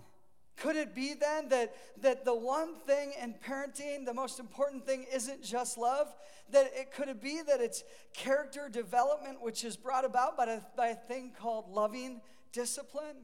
Could 0.57 0.77
it 0.77 0.95
be 0.95 1.15
then 1.15 1.49
that, 1.49 1.75
that 2.03 2.25
the 2.25 2.37
one 2.37 2.77
thing 2.87 3.13
in 3.21 3.35
parenting, 3.35 4.05
the 4.05 4.15
most 4.15 4.39
important 4.39 4.87
thing, 4.87 5.07
isn't 5.13 5.43
just 5.43 5.77
love? 5.77 6.15
That 6.51 6.71
it 6.75 6.93
could 6.93 7.09
it 7.09 7.21
be 7.21 7.41
that 7.49 7.61
it's 7.61 7.83
character 8.15 8.69
development, 8.69 9.43
which 9.43 9.65
is 9.65 9.77
brought 9.77 10.05
about 10.05 10.37
by 10.37 10.45
a, 10.45 10.61
by 10.77 10.89
a 10.89 10.95
thing 10.95 11.33
called 11.37 11.69
loving 11.69 12.21
discipline? 12.53 13.17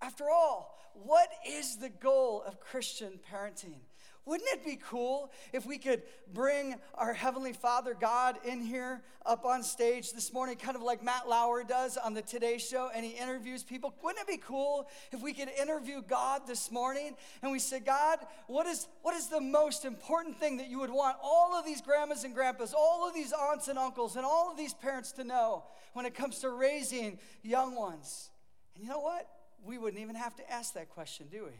After 0.00 0.30
all, 0.30 0.76
what 0.94 1.28
is 1.48 1.76
the 1.76 1.88
goal 1.88 2.42
of 2.46 2.60
Christian 2.60 3.18
parenting? 3.32 3.80
Wouldn't 4.24 4.48
it 4.52 4.64
be 4.64 4.76
cool 4.76 5.32
if 5.52 5.66
we 5.66 5.78
could 5.78 6.02
bring 6.32 6.76
our 6.94 7.12
Heavenly 7.12 7.52
Father 7.52 7.96
God 7.98 8.38
in 8.44 8.60
here 8.60 9.02
up 9.26 9.44
on 9.44 9.64
stage 9.64 10.12
this 10.12 10.32
morning, 10.32 10.56
kind 10.56 10.76
of 10.76 10.82
like 10.82 11.02
Matt 11.02 11.28
Lauer 11.28 11.64
does 11.64 11.96
on 11.96 12.14
the 12.14 12.22
Today 12.22 12.58
Show, 12.58 12.88
and 12.94 13.04
he 13.04 13.12
interviews 13.12 13.64
people? 13.64 13.92
Wouldn't 14.00 14.22
it 14.22 14.28
be 14.28 14.36
cool 14.36 14.88
if 15.10 15.22
we 15.22 15.32
could 15.32 15.48
interview 15.60 16.02
God 16.02 16.42
this 16.46 16.70
morning 16.70 17.16
and 17.42 17.50
we 17.50 17.58
said, 17.58 17.84
God, 17.84 18.20
what 18.46 18.66
is, 18.66 18.86
what 19.02 19.16
is 19.16 19.26
the 19.26 19.40
most 19.40 19.84
important 19.84 20.38
thing 20.38 20.58
that 20.58 20.68
you 20.68 20.78
would 20.78 20.90
want 20.90 21.16
all 21.20 21.58
of 21.58 21.64
these 21.64 21.80
grandmas 21.80 22.22
and 22.22 22.32
grandpas, 22.32 22.72
all 22.72 23.08
of 23.08 23.14
these 23.14 23.32
aunts 23.32 23.66
and 23.66 23.76
uncles, 23.76 24.14
and 24.14 24.24
all 24.24 24.52
of 24.52 24.56
these 24.56 24.72
parents 24.72 25.10
to 25.12 25.24
know 25.24 25.64
when 25.94 26.06
it 26.06 26.14
comes 26.14 26.38
to 26.40 26.50
raising 26.50 27.18
young 27.42 27.74
ones? 27.74 28.30
And 28.76 28.84
you 28.84 28.90
know 28.90 29.00
what? 29.00 29.28
We 29.64 29.78
wouldn't 29.78 30.02
even 30.02 30.16
have 30.16 30.34
to 30.36 30.52
ask 30.52 30.74
that 30.74 30.90
question, 30.90 31.28
do 31.30 31.44
we? 31.44 31.52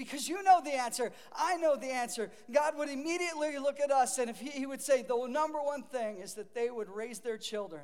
because 0.00 0.26
you 0.30 0.42
know 0.42 0.62
the 0.64 0.72
answer. 0.72 1.12
I 1.36 1.58
know 1.58 1.76
the 1.76 1.92
answer. 1.92 2.30
God 2.50 2.74
would 2.78 2.88
immediately 2.88 3.58
look 3.58 3.80
at 3.80 3.90
us 3.90 4.16
and 4.16 4.30
if 4.30 4.40
he, 4.40 4.48
he, 4.48 4.64
would 4.64 4.80
say, 4.80 5.02
the 5.02 5.26
number 5.28 5.58
one 5.58 5.82
thing 5.82 6.16
is 6.16 6.32
that 6.34 6.54
they 6.54 6.70
would 6.70 6.88
raise 6.88 7.18
their 7.18 7.36
children 7.36 7.82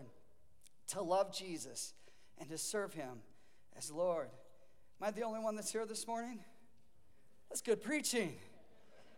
to 0.88 1.02
love 1.02 1.36
Jesus 1.36 1.92
and 2.38 2.48
to 2.48 2.56
serve 2.56 2.94
him 2.94 3.18
as 3.76 3.90
Lord. 3.90 4.28
Am 4.98 5.08
I 5.08 5.10
the 5.10 5.24
only 5.24 5.40
one 5.40 5.56
that's 5.56 5.70
here 5.70 5.84
this 5.84 6.06
morning? 6.06 6.38
That's 7.50 7.60
good 7.60 7.82
preaching. 7.82 8.32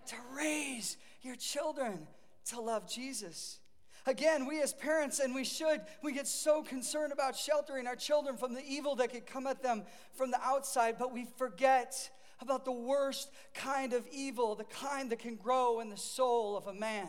to 0.09 0.17
raise 0.37 0.97
your 1.23 1.37
children 1.37 2.09
to 2.47 2.61
love 2.61 2.90
Jesus. 2.90 3.61
Again, 4.07 4.47
we 4.47 4.62
as 4.62 4.73
parents, 4.73 5.19
and 5.19 5.35
we 5.35 5.45
should, 5.45 5.81
we 6.02 6.12
get 6.12 6.26
so 6.26 6.62
concerned 6.62 7.12
about 7.12 7.37
sheltering 7.37 7.87
our 7.87 7.97
children 7.97 8.37
from 8.37 8.55
the 8.55 8.64
evil 8.67 8.97
that 8.97 9.12
could 9.12 9.26
come 9.26 9.47
at 9.47 9.62
them 9.62 9.85
from 10.14 10.31
the 10.31 10.40
outside, 10.43 10.97
but 10.99 11.12
we 11.12 11.26
forget 11.37 12.11
about 12.40 12.64
the 12.64 12.73
worst 12.73 13.31
kind 13.55 13.93
of 13.93 14.07
evil, 14.12 14.55
the 14.55 14.64
kind 14.64 15.11
that 15.11 15.19
can 15.19 15.37
grow 15.37 15.81
in 15.81 15.90
the 15.90 15.97
soul 15.97 16.57
of 16.57 16.67
a 16.67 16.75
man 16.75 17.09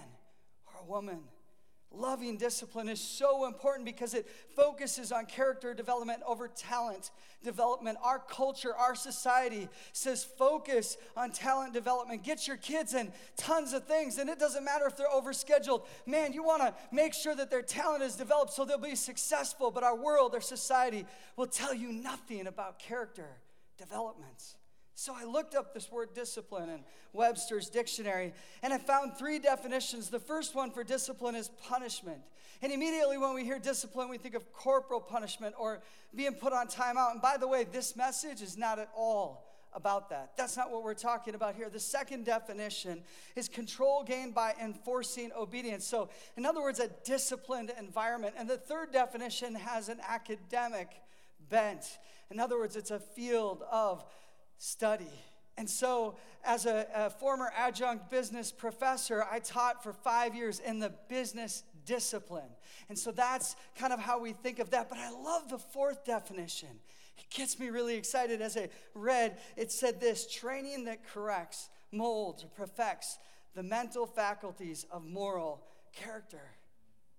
or 0.65 0.81
a 0.81 0.85
woman. 0.85 1.19
Loving 1.91 2.37
discipline 2.37 2.87
is 2.87 3.01
so 3.01 3.47
important 3.47 3.83
because 3.83 4.13
it 4.13 4.27
focuses 4.55 5.11
on 5.11 5.25
character 5.25 5.73
development 5.73 6.21
over 6.25 6.47
talent 6.47 7.09
development. 7.43 7.97
Our 8.03 8.19
culture, 8.19 8.75
our 8.75 8.93
society 8.93 9.67
says 9.91 10.23
focus 10.23 10.97
on 11.17 11.31
talent 11.31 11.73
development. 11.73 12.23
Get 12.23 12.47
your 12.47 12.57
kids 12.57 12.93
in 12.93 13.11
tons 13.37 13.73
of 13.73 13.85
things, 13.85 14.19
and 14.19 14.29
it 14.29 14.37
doesn't 14.37 14.63
matter 14.63 14.85
if 14.85 14.97
they're 14.97 15.07
overscheduled. 15.07 15.85
Man, 16.05 16.31
you 16.31 16.43
want 16.43 16.61
to 16.61 16.75
make 16.91 17.15
sure 17.15 17.33
that 17.33 17.49
their 17.49 17.63
talent 17.63 18.03
is 18.03 18.15
developed 18.15 18.53
so 18.53 18.65
they'll 18.65 18.77
be 18.77 18.95
successful, 18.95 19.71
but 19.71 19.83
our 19.83 19.95
world, 19.95 20.35
our 20.35 20.41
society 20.41 21.07
will 21.37 21.47
tell 21.47 21.73
you 21.73 21.91
nothing 21.91 22.45
about 22.45 22.77
character 22.77 23.29
development. 23.79 24.58
So 24.99 25.15
I 25.15 25.23
looked 25.23 25.55
up 25.55 25.73
this 25.73 25.89
word 25.89 26.13
discipline 26.13 26.67
in 26.67 26.81
Webster's 27.13 27.69
dictionary 27.69 28.33
and 28.61 28.73
I 28.73 28.79
found 28.79 29.17
three 29.17 29.39
definitions. 29.39 30.09
The 30.09 30.19
first 30.19 30.55
one 30.55 30.71
for 30.71 30.83
discipline 30.83 31.35
is 31.35 31.47
punishment. 31.69 32.19
And 32.61 32.73
immediately 32.73 33.17
when 33.17 33.33
we 33.33 33.45
hear 33.45 33.59
discipline, 33.59 34.09
we 34.09 34.17
think 34.17 34.35
of 34.35 34.51
corporal 34.51 34.99
punishment 34.99 35.55
or 35.57 35.79
being 36.13 36.33
put 36.33 36.51
on 36.51 36.67
timeout. 36.67 37.13
And 37.13 37.21
by 37.21 37.37
the 37.37 37.47
way, 37.47 37.63
this 37.63 37.95
message 37.95 38.41
is 38.41 38.57
not 38.57 38.77
at 38.77 38.89
all 38.93 39.47
about 39.71 40.09
that. 40.09 40.31
That's 40.35 40.57
not 40.57 40.69
what 40.69 40.83
we're 40.83 40.95
talking 40.95 41.33
about 41.33 41.55
here. 41.55 41.69
The 41.69 41.79
second 41.79 42.25
definition 42.25 43.01
is 43.37 43.47
control 43.47 44.03
gained 44.03 44.35
by 44.35 44.53
enforcing 44.61 45.31
obedience. 45.31 45.87
So, 45.87 46.09
in 46.35 46.45
other 46.45 46.61
words, 46.61 46.81
a 46.81 46.89
disciplined 47.05 47.71
environment. 47.79 48.35
And 48.37 48.49
the 48.49 48.57
third 48.57 48.91
definition 48.91 49.55
has 49.55 49.87
an 49.87 50.01
academic 50.05 50.89
bent. 51.49 51.99
In 52.29 52.39
other 52.41 52.59
words, 52.59 52.75
it's 52.75 52.91
a 52.91 52.99
field 52.99 53.63
of 53.71 54.03
study. 54.59 55.11
And 55.57 55.69
so, 55.69 56.15
as 56.45 56.65
a, 56.65 56.87
a, 56.95 57.09
former 57.09 57.51
adjunct 57.57 58.09
business 58.09 58.51
professor, 58.51 59.25
I 59.29 59.39
taught 59.39 59.83
for 59.83 59.91
five 59.91 60.33
years 60.33 60.59
in 60.59 60.79
the 60.79 60.93
business 61.09 61.63
discipline. 61.85 62.49
And 62.87 62.97
so, 62.97 63.11
that's 63.11 63.55
kind 63.77 63.91
of 63.91 63.99
how 63.99 64.19
we 64.19 64.31
think 64.31 64.59
of 64.59 64.69
that. 64.69 64.87
But 64.87 64.99
I 64.99 65.09
love 65.11 65.49
the 65.49 65.57
fourth 65.57 66.05
definition. 66.05 66.69
It 67.17 67.29
gets 67.29 67.59
me 67.59 67.69
really 67.69 67.95
excited. 67.95 68.41
As 68.41 68.55
I 68.55 68.69
read, 68.93 69.37
it 69.57 69.71
said 69.71 69.99
this 69.99 70.31
training 70.31 70.85
that 70.85 71.05
corrects, 71.05 71.69
molds, 71.91 72.43
or 72.43 72.47
perfects 72.47 73.17
the 73.55 73.63
mental 73.63 74.05
faculties 74.05 74.85
of 74.91 75.03
moral 75.03 75.61
character. 75.91 76.51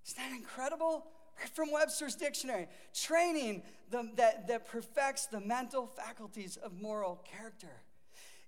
Isn't 0.06 0.16
that 0.16 0.34
incredible? 0.34 1.06
From 1.48 1.72
Webster's 1.72 2.14
dictionary. 2.14 2.68
Training 2.94 3.62
the, 3.90 4.10
that, 4.16 4.48
that 4.48 4.66
perfects 4.66 5.26
the 5.26 5.40
mental 5.40 5.86
faculties 5.86 6.56
of 6.56 6.80
moral 6.80 7.24
character. 7.30 7.82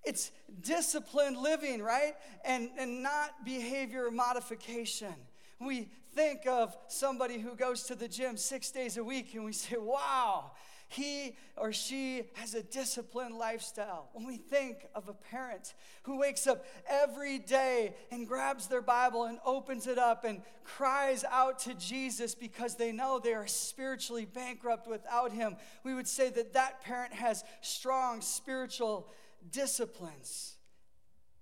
It's 0.04 0.32
disciplined 0.61 1.37
living, 1.37 1.80
right? 1.80 2.14
And, 2.44 2.70
and 2.78 3.02
not 3.02 3.44
behavior 3.44 4.11
modification. 4.11 5.14
We 5.61 5.88
think 6.14 6.46
of 6.46 6.76
somebody 6.88 7.38
who 7.38 7.54
goes 7.54 7.84
to 7.84 7.94
the 7.94 8.08
gym 8.08 8.37
six 8.37 8.70
days 8.70 8.96
a 8.96 9.04
week 9.04 9.34
and 9.34 9.44
we 9.44 9.52
say, 9.52 9.76
wow, 9.78 10.52
he 10.92 11.37
or 11.56 11.72
she 11.72 12.25
has 12.34 12.54
a 12.54 12.62
disciplined 12.62 13.37
lifestyle. 13.37 14.08
When 14.12 14.26
we 14.26 14.37
think 14.37 14.87
of 14.94 15.08
a 15.08 15.14
parent 15.14 15.75
who 16.02 16.18
wakes 16.18 16.46
up 16.46 16.64
every 16.88 17.38
day 17.38 17.94
and 18.11 18.26
grabs 18.26 18.68
their 18.68 18.82
Bible 18.82 19.25
and 19.25 19.38
opens 19.44 19.87
it 19.87 19.99
up 19.99 20.25
and 20.25 20.42
cries 20.64 21.25
out 21.30 21.58
to 21.61 21.75
Jesus 21.75 22.34
because 22.34 22.76
they 22.76 22.92
know 22.92 23.18
they 23.18 23.34
are 23.34 23.46
spiritually 23.46 24.25
bankrupt 24.25 24.87
without 24.87 25.32
him, 25.32 25.56
we 25.84 25.94
would 25.94 26.08
say 26.08 26.30
that 26.30 26.52
that 26.54 26.82
parent 26.82 27.12
has 27.12 27.44
strong 27.61 28.20
spiritual 28.20 29.08
disciplines. 29.50 30.56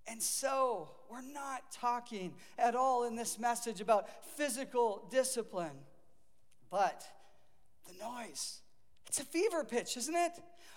And 0.06 0.22
so, 0.22 0.90
we're 1.10 1.22
not 1.22 1.70
talking 1.72 2.34
at 2.58 2.74
all 2.74 3.04
in 3.04 3.14
this 3.14 3.38
message 3.38 3.80
about 3.80 4.08
physical 4.36 5.06
discipline, 5.10 5.84
but 6.70 7.04
the 7.86 7.92
noise 8.04 8.60
it's 9.06 9.20
a 9.20 9.24
fever 9.24 9.64
pitch, 9.64 9.96
isn't 9.96 10.14
it? 10.14 10.32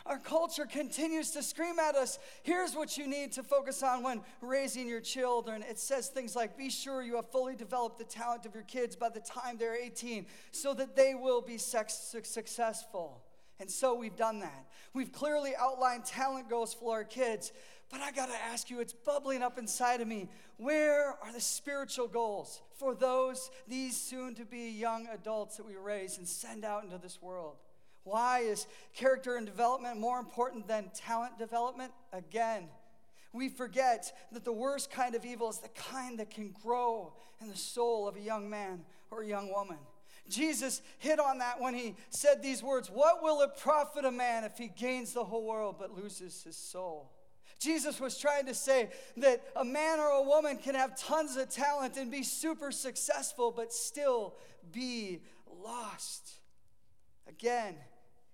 Our 0.06 0.18
culture 0.18 0.66
continues 0.66 1.32
to 1.32 1.42
scream 1.42 1.80
at 1.80 1.96
us 1.96 2.20
here's 2.44 2.76
what 2.76 2.98
you 2.98 3.08
need 3.08 3.32
to 3.34 3.44
focus 3.44 3.82
on 3.84 4.04
when 4.04 4.22
raising 4.42 4.88
your 4.88 5.00
children. 5.00 5.64
It 5.64 5.80
says 5.80 6.10
things 6.10 6.36
like 6.36 6.58
be 6.58 6.70
sure 6.70 7.02
you 7.02 7.16
have 7.16 7.32
fully 7.32 7.56
developed 7.56 8.00
the 8.00 8.04
talent 8.04 8.46
of 8.46 8.54
your 8.54 8.64
kids 8.64 8.98
by 8.98 9.10
the 9.10 9.22
time 9.22 9.58
they're 9.58 9.76
18 9.76 10.26
so 10.52 10.74
that 10.74 10.98
they 10.98 11.16
will 11.16 11.42
be 11.42 11.58
sex- 11.58 12.16
successful. 12.24 13.24
And 13.60 13.72
so 13.72 13.94
we've 13.94 14.16
done 14.16 14.40
that. 14.40 14.66
We've 14.94 15.12
clearly 15.12 15.54
outlined 15.58 16.04
talent 16.04 16.50
goals 16.50 16.74
for 16.74 16.96
our 16.96 17.04
kids. 17.06 17.54
But 17.90 18.02
I 18.02 18.12
got 18.12 18.28
to 18.28 18.36
ask 18.52 18.70
you, 18.70 18.82
it's 18.82 18.92
bubbling 18.92 19.42
up 19.44 19.58
inside 19.58 20.02
of 20.02 20.08
me. 20.08 20.28
Where 20.58 21.12
are 21.24 21.32
the 21.32 21.40
spiritual 21.40 22.08
goals 22.08 22.62
for 22.74 22.96
those, 22.96 23.52
these 23.68 23.96
soon 23.96 24.36
to 24.36 24.46
be 24.46 24.70
young 24.72 25.08
adults 25.14 25.58
that 25.58 25.66
we 25.66 25.76
raise 25.76 26.18
and 26.18 26.28
send 26.28 26.66
out 26.66 26.84
into 26.84 26.98
this 26.98 27.22
world? 27.22 27.56
Why 28.04 28.40
is 28.40 28.68
character 28.94 29.38
and 29.38 29.46
development 29.46 30.00
more 30.00 30.20
important 30.20 30.68
than 30.68 30.92
talent 30.94 31.38
development? 31.38 31.94
Again, 32.12 32.68
we 33.32 33.50
forget 33.50 34.12
that 34.32 34.44
the 34.44 34.54
worst 34.54 34.92
kind 34.92 35.16
of 35.16 35.26
evil 35.26 35.50
is 35.50 35.60
the 35.60 35.70
kind 35.70 36.20
that 36.20 36.30
can 36.30 36.54
grow 36.64 37.14
in 37.42 37.50
the 37.50 37.58
soul 37.58 38.08
of 38.08 38.16
a 38.16 38.22
young 38.22 38.50
man 38.50 38.84
or 39.10 39.24
a 39.24 39.28
young 39.28 39.52
woman. 39.52 39.78
Jesus 40.30 40.82
hit 41.00 41.20
on 41.20 41.40
that 41.40 41.60
when 41.60 41.74
he 41.74 41.96
said 42.10 42.42
these 42.42 42.64
words 42.64 42.90
What 42.90 43.22
will 43.22 43.42
it 43.42 43.58
profit 43.58 44.06
a 44.06 44.12
man 44.12 44.44
if 44.44 44.58
he 44.58 44.68
gains 44.68 45.14
the 45.14 45.24
whole 45.24 45.46
world 45.46 45.76
but 45.80 45.98
loses 45.98 46.44
his 46.44 46.56
soul? 46.56 47.12
Jesus 47.60 48.00
was 48.00 48.18
trying 48.18 48.46
to 48.48 48.54
say 48.54 48.90
that 49.18 49.42
a 49.56 49.64
man 49.64 50.00
or 50.00 50.10
a 50.10 50.22
woman 50.22 50.58
can 50.58 50.76
have 50.76 50.98
tons 50.98 51.38
of 51.38 51.50
talent 51.50 51.98
and 51.98 52.12
be 52.12 52.24
super 52.24 52.72
successful 52.72 53.52
but 53.52 53.72
still 53.72 54.36
be 54.72 55.22
lost. 55.64 56.40
Again, 57.28 57.76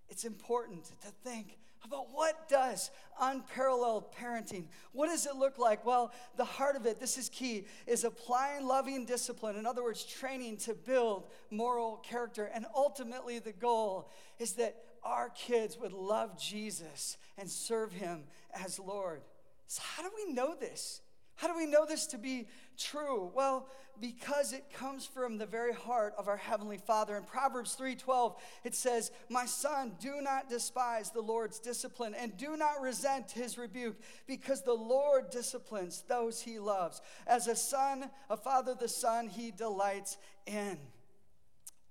it's 0.09 0.25
important 0.25 0.85
to 0.85 1.07
think 1.23 1.57
about 1.83 2.07
what 2.11 2.49
does 2.49 2.91
unparalleled 3.21 4.13
parenting 4.13 4.65
what 4.91 5.07
does 5.07 5.25
it 5.25 5.35
look 5.35 5.57
like? 5.57 5.85
Well 5.85 6.11
the 6.37 6.45
heart 6.45 6.75
of 6.75 6.85
it 6.85 6.99
this 6.99 7.17
is 7.17 7.29
key 7.29 7.65
is 7.87 8.03
applying 8.03 8.65
loving 8.65 9.05
discipline 9.05 9.55
in 9.55 9.65
other 9.65 9.83
words 9.83 10.03
training 10.03 10.57
to 10.57 10.73
build 10.73 11.27
moral 11.51 11.97
character. 11.97 12.49
And 12.53 12.65
ultimately 12.75 13.39
the 13.39 13.53
goal 13.53 14.09
is 14.39 14.53
that 14.53 14.75
our 15.03 15.29
kids 15.29 15.77
would 15.77 15.93
love 15.93 16.37
jesus 16.39 17.17
and 17.37 17.49
serve 17.49 17.91
him 17.91 18.23
as 18.53 18.79
lord. 18.79 19.21
So 19.67 19.81
how 19.95 20.03
do 20.03 20.09
we 20.15 20.33
know 20.33 20.55
this 20.59 21.01
how 21.39 21.47
do 21.47 21.55
we 21.55 21.65
know 21.65 21.85
this 21.85 22.05
to 22.07 22.17
be 22.17 22.49
true? 22.77 23.31
Well, 23.33 23.69
because 23.97 24.51
it 24.51 24.73
comes 24.73 25.05
from 25.05 25.37
the 25.37 25.45
very 25.45 25.73
heart 25.73 26.13
of 26.17 26.27
our 26.27 26.35
heavenly 26.35 26.77
Father. 26.77 27.15
In 27.15 27.23
Proverbs 27.23 27.75
3:12, 27.75 28.37
it 28.65 28.75
says, 28.75 29.09
"My 29.29 29.45
son, 29.45 29.95
do 30.01 30.19
not 30.19 30.49
despise 30.49 31.11
the 31.11 31.21
Lord's 31.21 31.59
discipline 31.59 32.13
and 32.13 32.35
do 32.35 32.57
not 32.57 32.81
resent 32.81 33.31
his 33.31 33.57
rebuke, 33.57 33.95
because 34.27 34.63
the 34.63 34.75
Lord 34.75 35.29
disciplines 35.29 36.01
those 36.01 36.41
he 36.41 36.59
loves. 36.59 37.01
As 37.25 37.47
a 37.47 37.55
son, 37.55 38.11
a 38.29 38.35
father 38.35 38.73
the 38.73 38.89
son 38.89 39.29
he 39.29 39.49
delights 39.49 40.17
in." 40.45 40.91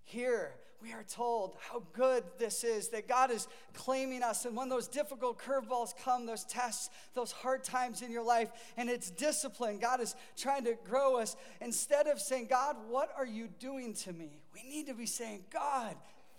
Here, 0.04 0.60
we 0.80 0.92
are 0.92 1.02
told 1.02 1.56
how 1.58 1.82
good 1.92 2.24
this 2.38 2.62
is, 2.62 2.88
that 2.90 3.08
God 3.08 3.30
is 3.30 3.48
claiming 3.74 4.22
us. 4.22 4.44
And 4.44 4.56
when 4.56 4.68
those 4.68 4.86
difficult 4.86 5.38
curveballs 5.38 5.92
come, 5.96 6.26
those 6.26 6.44
tests, 6.44 6.90
those 7.14 7.32
hard 7.32 7.64
times 7.64 8.02
in 8.02 8.12
your 8.12 8.22
life, 8.22 8.50
and 8.76 8.88
it's 8.88 9.10
discipline, 9.10 9.78
God 9.78 10.00
is 10.00 10.14
trying 10.36 10.64
to 10.64 10.76
grow 10.84 11.16
us. 11.16 11.36
Instead 11.60 12.06
of 12.06 12.20
saying, 12.20 12.46
God, 12.48 12.76
what 12.88 13.12
are 13.16 13.26
you 13.26 13.48
doing 13.58 13.94
to 13.94 14.12
me? 14.12 14.40
We 14.54 14.62
need 14.68 14.86
to 14.86 14.94
be 14.94 15.06
saying, 15.06 15.44
God, 15.52 15.96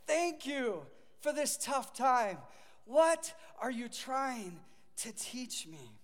thank 0.08 0.46
you 0.46 0.84
for 1.22 1.34
this 1.34 1.58
tough 1.58 1.94
time. 1.94 2.38
What 2.86 3.34
are 3.62 3.72
you 3.72 3.90
trying 3.90 4.60
to 4.98 5.12
teach 5.12 5.68
me? 5.68 5.99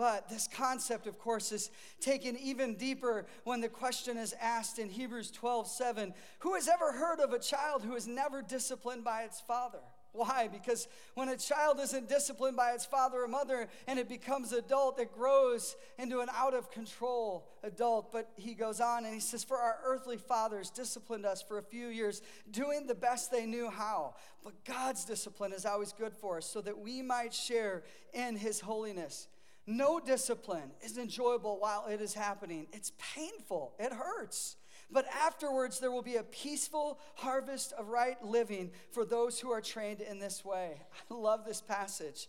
But 0.00 0.30
this 0.30 0.48
concept, 0.48 1.06
of 1.06 1.18
course, 1.18 1.52
is 1.52 1.70
taken 2.00 2.34
even 2.38 2.74
deeper 2.76 3.26
when 3.44 3.60
the 3.60 3.68
question 3.68 4.16
is 4.16 4.34
asked 4.40 4.78
in 4.78 4.88
Hebrews 4.88 5.30
12 5.30 5.68
7 5.68 6.14
Who 6.38 6.54
has 6.54 6.68
ever 6.68 6.92
heard 6.92 7.20
of 7.20 7.34
a 7.34 7.38
child 7.38 7.82
who 7.82 7.94
is 7.94 8.06
never 8.06 8.40
disciplined 8.40 9.04
by 9.04 9.24
its 9.24 9.42
father? 9.42 9.80
Why? 10.12 10.48
Because 10.48 10.88
when 11.12 11.28
a 11.28 11.36
child 11.36 11.80
isn't 11.80 12.08
disciplined 12.08 12.56
by 12.56 12.72
its 12.72 12.86
father 12.86 13.22
or 13.22 13.28
mother 13.28 13.68
and 13.86 13.98
it 13.98 14.08
becomes 14.08 14.52
adult, 14.52 14.98
it 14.98 15.12
grows 15.12 15.76
into 15.98 16.20
an 16.20 16.30
out 16.34 16.54
of 16.54 16.70
control 16.70 17.46
adult. 17.62 18.10
But 18.10 18.30
he 18.36 18.54
goes 18.54 18.80
on 18.80 19.04
and 19.04 19.12
he 19.12 19.20
says, 19.20 19.44
For 19.44 19.58
our 19.58 19.80
earthly 19.84 20.16
fathers 20.16 20.70
disciplined 20.70 21.26
us 21.26 21.42
for 21.42 21.58
a 21.58 21.62
few 21.62 21.88
years, 21.88 22.22
doing 22.50 22.86
the 22.86 22.94
best 22.94 23.30
they 23.30 23.44
knew 23.44 23.68
how. 23.68 24.14
But 24.42 24.64
God's 24.64 25.04
discipline 25.04 25.52
is 25.52 25.66
always 25.66 25.92
good 25.92 26.14
for 26.14 26.38
us 26.38 26.46
so 26.46 26.62
that 26.62 26.78
we 26.78 27.02
might 27.02 27.34
share 27.34 27.82
in 28.14 28.36
his 28.36 28.60
holiness. 28.60 29.28
No 29.70 30.00
discipline 30.00 30.72
is 30.82 30.98
enjoyable 30.98 31.60
while 31.60 31.86
it 31.86 32.00
is 32.00 32.12
happening. 32.12 32.66
It's 32.72 32.90
painful, 33.14 33.72
it 33.78 33.92
hurts. 33.92 34.56
But 34.90 35.06
afterwards, 35.06 35.78
there 35.78 35.92
will 35.92 36.02
be 36.02 36.16
a 36.16 36.24
peaceful 36.24 36.98
harvest 37.14 37.72
of 37.74 37.86
right 37.86 38.20
living 38.24 38.72
for 38.90 39.04
those 39.04 39.38
who 39.38 39.52
are 39.52 39.60
trained 39.60 40.00
in 40.00 40.18
this 40.18 40.44
way. 40.44 40.72
I 41.10 41.14
love 41.14 41.44
this 41.46 41.60
passage. 41.60 42.26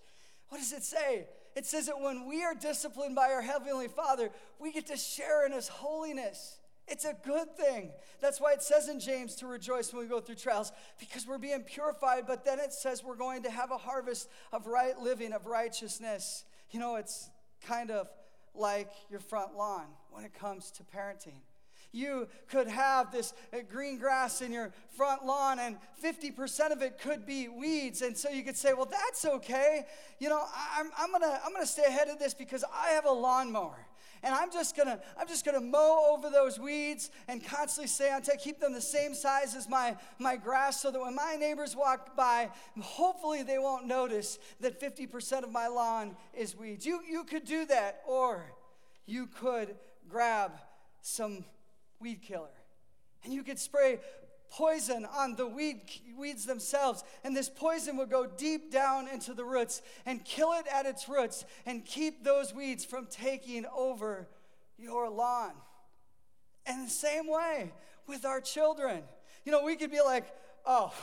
What 0.49 0.59
does 0.59 0.71
it 0.71 0.83
say? 0.83 1.29
It 1.55 1.65
says 1.65 1.87
that 1.87 1.99
when 1.99 2.27
we 2.27 2.43
are 2.43 2.53
disciplined 2.53 3.15
by 3.15 3.31
our 3.31 3.41
Heavenly 3.41 3.87
Father, 3.87 4.29
we 4.59 4.71
get 4.71 4.85
to 4.87 4.97
share 4.97 5.43
in 5.43 5.51
His 5.51 5.67
holiness. 5.67 6.59
It's 6.87 7.05
a 7.05 7.15
good 7.25 7.57
thing. 7.57 7.89
That's 8.21 8.39
why 8.39 8.53
it 8.53 8.61
says 8.61 8.87
in 8.87 8.99
James 8.99 9.35
to 9.37 9.47
rejoice 9.47 9.91
when 9.91 10.03
we 10.03 10.07
go 10.07 10.19
through 10.19 10.35
trials, 10.35 10.71
because 10.99 11.25
we're 11.25 11.39
being 11.39 11.61
purified, 11.61 12.25
but 12.27 12.45
then 12.45 12.59
it 12.59 12.71
says 12.71 13.03
we're 13.03 13.15
going 13.15 13.41
to 13.43 13.49
have 13.49 13.71
a 13.71 13.77
harvest 13.77 14.29
of 14.51 14.67
right 14.67 14.97
living, 14.99 15.33
of 15.33 15.47
righteousness. 15.47 16.43
You 16.71 16.79
know, 16.79 16.95
it's 16.95 17.29
kind 17.65 17.91
of 17.91 18.07
like 18.53 18.91
your 19.09 19.19
front 19.19 19.55
lawn 19.55 19.85
when 20.09 20.23
it 20.25 20.33
comes 20.33 20.71
to 20.71 20.83
parenting. 20.83 21.41
You 21.93 22.29
could 22.47 22.67
have 22.67 23.11
this 23.11 23.33
green 23.69 23.97
grass 23.97 24.41
in 24.41 24.53
your 24.53 24.71
front 24.95 25.25
lawn, 25.25 25.59
and 25.59 25.77
50% 26.01 26.71
of 26.71 26.81
it 26.81 26.99
could 26.99 27.25
be 27.25 27.49
weeds. 27.49 28.01
And 28.01 28.15
so 28.15 28.29
you 28.29 28.43
could 28.43 28.55
say, 28.55 28.73
Well, 28.73 28.89
that's 28.89 29.25
okay. 29.25 29.85
You 30.19 30.29
know, 30.29 30.41
I'm, 30.77 30.89
I'm 30.97 31.09
going 31.09 31.21
to 31.21 31.39
I'm 31.45 31.53
to 31.53 31.65
stay 31.65 31.83
ahead 31.83 32.07
of 32.07 32.17
this 32.17 32.33
because 32.33 32.63
I 32.73 32.91
have 32.91 33.05
a 33.05 33.11
lawnmower 33.11 33.85
and 34.23 34.33
I'm 34.33 34.51
just 34.51 34.75
gonna 34.75 34.99
I'm 35.17 35.27
just 35.27 35.45
gonna 35.45 35.61
mow 35.61 36.07
over 36.11 36.29
those 36.29 36.59
weeds 36.59 37.09
and 37.27 37.43
constantly 37.43 37.87
stay 37.87 38.11
on 38.11 38.21
keep 38.39 38.59
them 38.59 38.73
the 38.73 38.81
same 38.81 39.13
size 39.13 39.55
as 39.55 39.67
my 39.67 39.95
my 40.19 40.35
grass, 40.37 40.81
so 40.81 40.91
that 40.91 40.99
when 40.99 41.15
my 41.15 41.35
neighbors 41.35 41.75
walk 41.75 42.15
by, 42.15 42.49
hopefully 42.79 43.43
they 43.43 43.57
won't 43.57 43.85
notice 43.85 44.39
that 44.59 44.79
50% 44.79 45.43
of 45.43 45.51
my 45.51 45.67
lawn 45.67 46.15
is 46.33 46.55
weeds. 46.55 46.85
You 46.85 47.01
you 47.07 47.23
could 47.23 47.45
do 47.45 47.65
that, 47.65 48.01
or 48.07 48.43
you 49.05 49.27
could 49.27 49.75
grab 50.07 50.51
some 51.01 51.45
weed 51.99 52.21
killer 52.21 52.47
and 53.23 53.33
you 53.33 53.43
could 53.43 53.59
spray 53.59 53.99
poison 54.51 55.05
on 55.05 55.35
the 55.35 55.47
weed, 55.47 55.81
weeds 56.17 56.45
themselves. 56.45 57.03
And 57.23 57.35
this 57.35 57.49
poison 57.49 57.97
would 57.97 58.09
go 58.09 58.27
deep 58.27 58.71
down 58.71 59.07
into 59.07 59.33
the 59.33 59.45
roots 59.45 59.81
and 60.05 60.23
kill 60.23 60.53
it 60.53 60.65
at 60.71 60.85
its 60.85 61.09
roots 61.09 61.45
and 61.65 61.85
keep 61.85 62.23
those 62.23 62.53
weeds 62.53 62.85
from 62.85 63.07
taking 63.07 63.65
over 63.75 64.27
your 64.77 65.09
lawn. 65.09 65.53
And 66.65 66.85
the 66.85 66.91
same 66.91 67.27
way 67.27 67.71
with 68.07 68.25
our 68.25 68.41
children. 68.41 69.03
You 69.45 69.51
know, 69.51 69.63
we 69.63 69.75
could 69.75 69.91
be 69.91 70.01
like, 70.01 70.25
oh, 70.65 70.93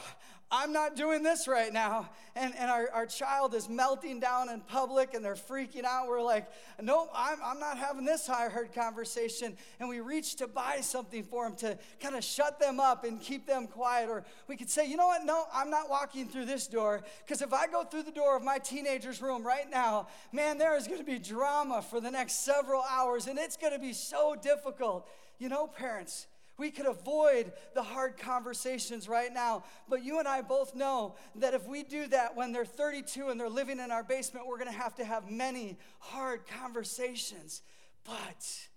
I'm 0.51 0.73
not 0.73 0.97
doing 0.97 1.23
this 1.23 1.47
right 1.47 1.71
now. 1.71 2.09
And, 2.35 2.55
and 2.57 2.71
our, 2.71 2.89
our 2.91 3.07
child 3.07 3.55
is 3.55 3.69
melting 3.69 4.19
down 4.19 4.49
in 4.49 4.61
public 4.61 5.13
and 5.13 5.23
they're 5.23 5.35
freaking 5.35 5.85
out. 5.85 6.09
We're 6.09 6.23
like, 6.23 6.49
no, 6.81 7.09
I'm, 7.15 7.39
I'm 7.45 7.61
not 7.61 7.77
having 7.77 8.07
this 8.07 8.27
high 8.27 8.49
heard 8.49 8.73
conversation. 8.73 9.59
And 9.79 9.91
we 9.91 10.01
reach 10.01 10.37
to 10.37 10.47
buy 10.47 10.81
something 10.81 11.23
for 11.23 11.45
them 11.45 11.57
to 11.57 11.79
kind 12.01 12.17
of 12.17 12.25
shut 12.25 12.59
them 12.59 12.81
up 12.81 13.05
and 13.05 13.21
keep 13.21 13.47
them 13.47 13.67
quiet. 13.67 14.09
Or 14.09 14.25
we 14.47 14.57
could 14.57 14.71
say, 14.71 14.89
you 14.89 14.97
know 14.97 15.09
what? 15.09 15.27
No, 15.27 15.45
I'm 15.53 15.71
not 15.71 15.91
walking 15.91 16.27
through 16.27 16.47
this 16.47 16.67
door 16.67 17.03
because 17.27 17.43
if 17.43 17.53
I 17.53 17.67
go 17.67 17.85
through 17.85 18.05
the 18.05 18.13
door 18.13 18.35
of 18.35 18.43
my 18.43 18.59
teenager's 18.59 19.21
room 19.21 19.47
right 19.47 19.69
now, 19.71 20.09
man, 20.33 20.57
there 20.57 20.77
is 20.79 20.87
going 20.87 21.01
to 21.01 21.05
be 21.05 21.19
drama 21.19 21.83
for 21.83 22.01
the 22.01 22.11
next 22.11 22.45
several 22.45 22.83
hours 22.89 23.27
and 23.27 23.39
it's 23.39 23.59
going 23.59 23.75
to 23.75 23.79
be 23.79 23.93
so 23.93 24.35
difficult. 24.35 25.07
You 25.39 25.51
know, 25.51 25.67
parents, 25.67 26.27
we 26.59 26.71
could 26.71 26.87
avoid 26.87 27.53
the 27.75 27.83
hard 27.83 28.19
conversations 28.19 29.09
right 29.09 29.33
now. 29.33 29.65
But 29.89 30.05
you 30.05 30.19
and 30.19 30.29
I 30.29 30.43
both 30.43 30.75
know 30.75 31.15
that 31.37 31.55
if 31.55 31.67
we 31.67 31.85
do 31.85 32.09
that 32.09 32.37
when 32.37 32.53
they're 32.53 32.65
32 32.65 33.29
and 33.29 33.41
they're 33.41 33.49
living 33.49 33.79
in 33.79 33.91
our 33.91 34.03
basement, 34.03 34.47
we're 34.47 34.59
going 34.59 34.71
to 34.71 34.79
have 34.79 34.97
to 34.97 35.05
have 35.05 35.31
many 35.31 35.79
hard 36.01 36.47
conversations. 36.47 37.63
But 38.05 38.69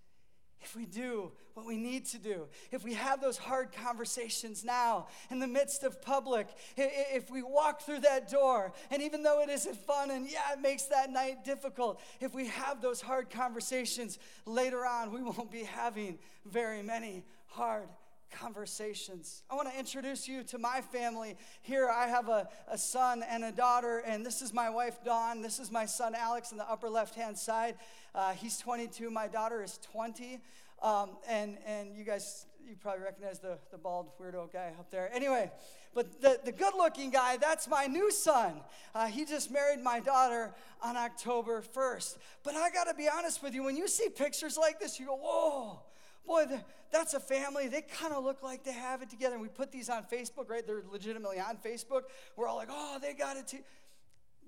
if 0.61 0.75
we 0.75 0.85
do 0.85 1.31
what 1.53 1.65
we 1.65 1.75
need 1.75 2.05
to 2.05 2.17
do, 2.17 2.47
if 2.71 2.83
we 2.83 2.93
have 2.93 3.19
those 3.19 3.37
hard 3.37 3.71
conversations 3.71 4.63
now 4.63 5.07
in 5.29 5.39
the 5.39 5.47
midst 5.47 5.83
of 5.83 6.01
public, 6.01 6.47
if 6.77 7.29
we 7.31 7.41
walk 7.41 7.81
through 7.81 8.01
that 8.01 8.29
door, 8.29 8.71
and 8.91 9.01
even 9.01 9.23
though 9.23 9.41
it 9.41 9.49
isn't 9.49 9.75
fun 9.75 10.11
and 10.11 10.29
yeah, 10.29 10.53
it 10.53 10.61
makes 10.61 10.83
that 10.83 11.11
night 11.11 11.43
difficult, 11.43 11.99
if 12.19 12.33
we 12.33 12.47
have 12.47 12.81
those 12.81 13.01
hard 13.01 13.29
conversations 13.29 14.19
later 14.45 14.85
on, 14.85 15.11
we 15.11 15.21
won't 15.23 15.51
be 15.51 15.63
having 15.63 16.19
very 16.45 16.83
many 16.83 17.23
hard 17.51 17.89
conversations. 18.31 19.43
I 19.49 19.55
want 19.55 19.69
to 19.71 19.77
introduce 19.77 20.25
you 20.25 20.41
to 20.45 20.57
my 20.57 20.79
family. 20.79 21.35
Here 21.61 21.89
I 21.89 22.07
have 22.07 22.29
a, 22.29 22.47
a 22.69 22.77
son 22.77 23.23
and 23.27 23.43
a 23.43 23.51
daughter, 23.51 24.01
and 24.05 24.25
this 24.25 24.41
is 24.41 24.53
my 24.53 24.69
wife, 24.69 25.03
Dawn. 25.03 25.41
This 25.41 25.59
is 25.59 25.69
my 25.69 25.85
son, 25.85 26.15
Alex, 26.15 26.51
in 26.51 26.57
the 26.57 26.69
upper 26.69 26.89
left 26.89 27.13
hand 27.15 27.37
side. 27.37 27.75
Uh, 28.15 28.31
he's 28.31 28.57
22, 28.57 29.09
my 29.09 29.27
daughter 29.27 29.61
is 29.61 29.79
20. 29.91 30.39
Um, 30.81 31.11
and, 31.27 31.57
and 31.65 31.93
you 31.95 32.05
guys, 32.05 32.45
you 32.65 32.75
probably 32.79 33.03
recognize 33.03 33.39
the, 33.39 33.57
the 33.69 33.77
bald 33.77 34.11
weirdo 34.17 34.51
guy 34.53 34.71
up 34.79 34.89
there. 34.89 35.13
Anyway, 35.13 35.51
but 35.93 36.21
the, 36.21 36.39
the 36.45 36.53
good 36.53 36.73
looking 36.73 37.11
guy, 37.11 37.35
that's 37.35 37.67
my 37.67 37.85
new 37.85 38.11
son. 38.11 38.61
Uh, 38.95 39.07
he 39.07 39.25
just 39.25 39.51
married 39.51 39.81
my 39.81 39.99
daughter 39.99 40.53
on 40.81 40.95
October 40.95 41.61
1st. 41.61 42.17
But 42.43 42.55
I 42.55 42.69
got 42.69 42.85
to 42.85 42.93
be 42.93 43.09
honest 43.13 43.43
with 43.43 43.53
you, 43.53 43.63
when 43.63 43.75
you 43.75 43.89
see 43.89 44.07
pictures 44.07 44.57
like 44.57 44.79
this, 44.79 45.01
you 45.01 45.07
go, 45.07 45.17
whoa 45.17 45.81
boy, 46.25 46.45
that's 46.91 47.13
a 47.13 47.19
family. 47.19 47.67
They 47.67 47.81
kind 47.81 48.13
of 48.13 48.23
look 48.23 48.43
like 48.43 48.63
they 48.63 48.73
have 48.73 49.01
it 49.01 49.09
together. 49.09 49.35
And 49.35 49.41
we 49.41 49.49
put 49.49 49.71
these 49.71 49.89
on 49.89 50.03
Facebook, 50.03 50.49
right? 50.49 50.65
They're 50.65 50.83
legitimately 50.91 51.39
on 51.39 51.57
Facebook. 51.57 52.03
We're 52.35 52.47
all 52.47 52.57
like, 52.57 52.69
oh, 52.71 52.99
they 53.01 53.13
got 53.13 53.37
it 53.37 53.47
too. 53.47 53.59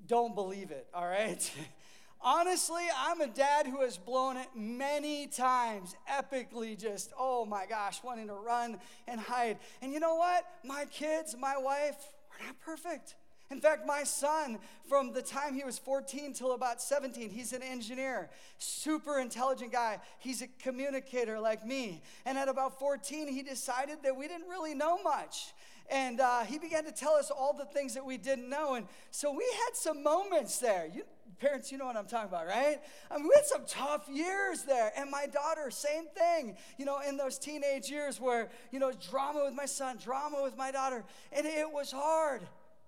Don't 0.08 0.36
believe 0.36 0.72
it, 0.72 0.88
all 0.94 1.08
right? 1.08 1.52
Honestly, 2.26 2.84
I'm 2.98 3.20
a 3.20 3.28
dad 3.28 3.68
who 3.68 3.82
has 3.82 3.98
blown 3.98 4.38
it 4.38 4.48
many 4.56 5.28
times, 5.28 5.94
epically, 6.10 6.80
just, 6.80 7.12
oh 7.20 7.46
my 7.46 7.66
gosh, 7.66 8.02
wanting 8.02 8.28
to 8.28 8.34
run 8.34 8.80
and 9.10 9.20
hide. 9.20 9.58
And 9.82 9.92
you 9.92 10.00
know 10.00 10.16
what? 10.16 10.46
My 10.64 10.86
kids, 10.86 11.36
my 11.38 11.58
wife, 11.58 11.98
we're 12.32 12.46
not 12.46 12.60
perfect. 12.62 13.16
In 13.54 13.62
fact, 13.62 13.86
my 13.86 14.04
son, 14.04 14.58
from 14.90 15.14
the 15.14 15.22
time 15.22 15.54
he 15.54 15.64
was 15.64 15.78
14 15.78 16.34
till 16.34 16.54
about 16.54 16.82
17, 16.82 17.30
he's 17.30 17.54
an 17.54 17.62
engineer, 17.62 18.32
super 18.58 19.20
intelligent 19.20 19.72
guy. 19.72 20.00
He's 20.18 20.42
a 20.42 20.48
communicator 20.58 21.40
like 21.40 21.64
me. 21.64 22.02
And 22.26 22.36
at 22.36 22.50
about 22.50 22.80
14, 22.80 23.28
he 23.28 23.44
decided 23.44 24.00
that 24.02 24.18
we 24.18 24.28
didn't 24.28 24.50
really 24.50 24.74
know 24.74 25.04
much. 25.04 25.54
And 25.92 26.20
uh, 26.20 26.42
he 26.46 26.58
began 26.58 26.84
to 26.86 26.92
tell 26.92 27.14
us 27.14 27.30
all 27.30 27.54
the 27.56 27.66
things 27.66 27.94
that 27.94 28.04
we 28.04 28.18
didn't 28.18 28.50
know. 28.50 28.74
And 28.74 28.88
so 29.12 29.32
we 29.32 29.46
had 29.66 29.76
some 29.76 30.02
moments 30.02 30.58
there. 30.58 30.90
You, 30.92 31.04
parents, 31.40 31.72
you 31.72 31.78
know 31.78 31.86
what 31.86 31.96
I'm 31.96 32.08
talking 32.08 32.30
about, 32.30 32.48
right? 32.48 32.80
I 33.12 33.18
mean, 33.18 33.26
we 33.26 33.36
had 33.36 33.46
some 33.46 33.66
tough 33.68 34.10
years 34.10 34.64
there. 34.64 34.92
And 34.98 35.12
my 35.12 35.28
daughter, 35.28 35.70
same 35.70 36.06
thing, 36.08 36.58
you 36.80 36.86
know, 36.86 37.02
in 37.08 37.18
those 37.18 37.38
teenage 37.38 37.88
years 37.88 38.20
where, 38.20 38.50
you 38.72 38.80
know, 38.80 38.92
drama 39.12 39.44
with 39.46 39.54
my 39.54 39.68
son, 39.68 39.98
drama 40.04 40.42
with 40.42 40.58
my 40.58 40.72
daughter. 40.72 41.04
And 41.32 41.46
it 41.46 41.72
was 41.72 41.92
hard. 41.92 42.42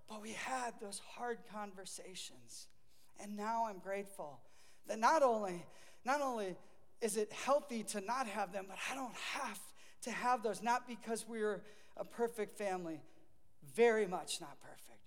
But 0.08 0.22
we 0.22 0.32
had 0.32 0.74
those 0.82 1.02
hard 1.16 1.40
conversations. 1.52 2.68
And 3.20 3.36
now 3.36 3.66
I'm 3.68 3.80
grateful 3.80 4.40
that 4.88 5.00
not 5.00 5.24
only, 5.24 5.66
not 6.04 6.22
only 6.22 6.56
is 7.02 7.18
it 7.18 7.32
healthy 7.32 7.84
to 7.84 8.02
not 8.02 8.28
have 8.28 8.52
them, 8.52 8.66
but 8.68 8.78
I 8.92 8.96
don't 8.96 9.16
have 9.34 9.60
to 10.04 10.12
have 10.12 10.44
those, 10.44 10.62
not 10.62 10.88
because 10.88 11.26
we're 11.28 11.64
a 11.98 12.06
perfect 12.06 12.58
family, 12.58 13.02
very 13.76 14.06
much 14.06 14.42
not 14.42 14.60
perfect, 14.62 15.02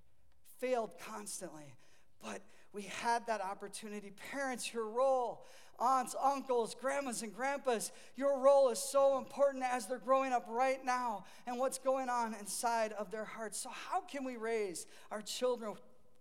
failed 0.58 0.90
constantly, 0.98 1.76
but 2.22 2.40
we 2.72 2.82
had 2.82 3.26
that 3.26 3.40
opportunity. 3.40 4.12
Parents, 4.32 4.72
your 4.72 4.88
role, 4.88 5.44
aunts, 5.78 6.14
uncles, 6.22 6.74
grandmas, 6.80 7.22
and 7.22 7.34
grandpas, 7.34 7.92
your 8.16 8.40
role 8.40 8.70
is 8.70 8.78
so 8.78 9.18
important 9.18 9.64
as 9.64 9.86
they're 9.86 9.98
growing 9.98 10.32
up 10.32 10.46
right 10.48 10.84
now 10.84 11.24
and 11.46 11.58
what's 11.58 11.78
going 11.78 12.08
on 12.08 12.34
inside 12.34 12.92
of 12.92 13.10
their 13.10 13.24
hearts. 13.24 13.60
So, 13.60 13.70
how 13.70 14.00
can 14.00 14.24
we 14.24 14.36
raise 14.36 14.86
our 15.10 15.22
children 15.22 15.74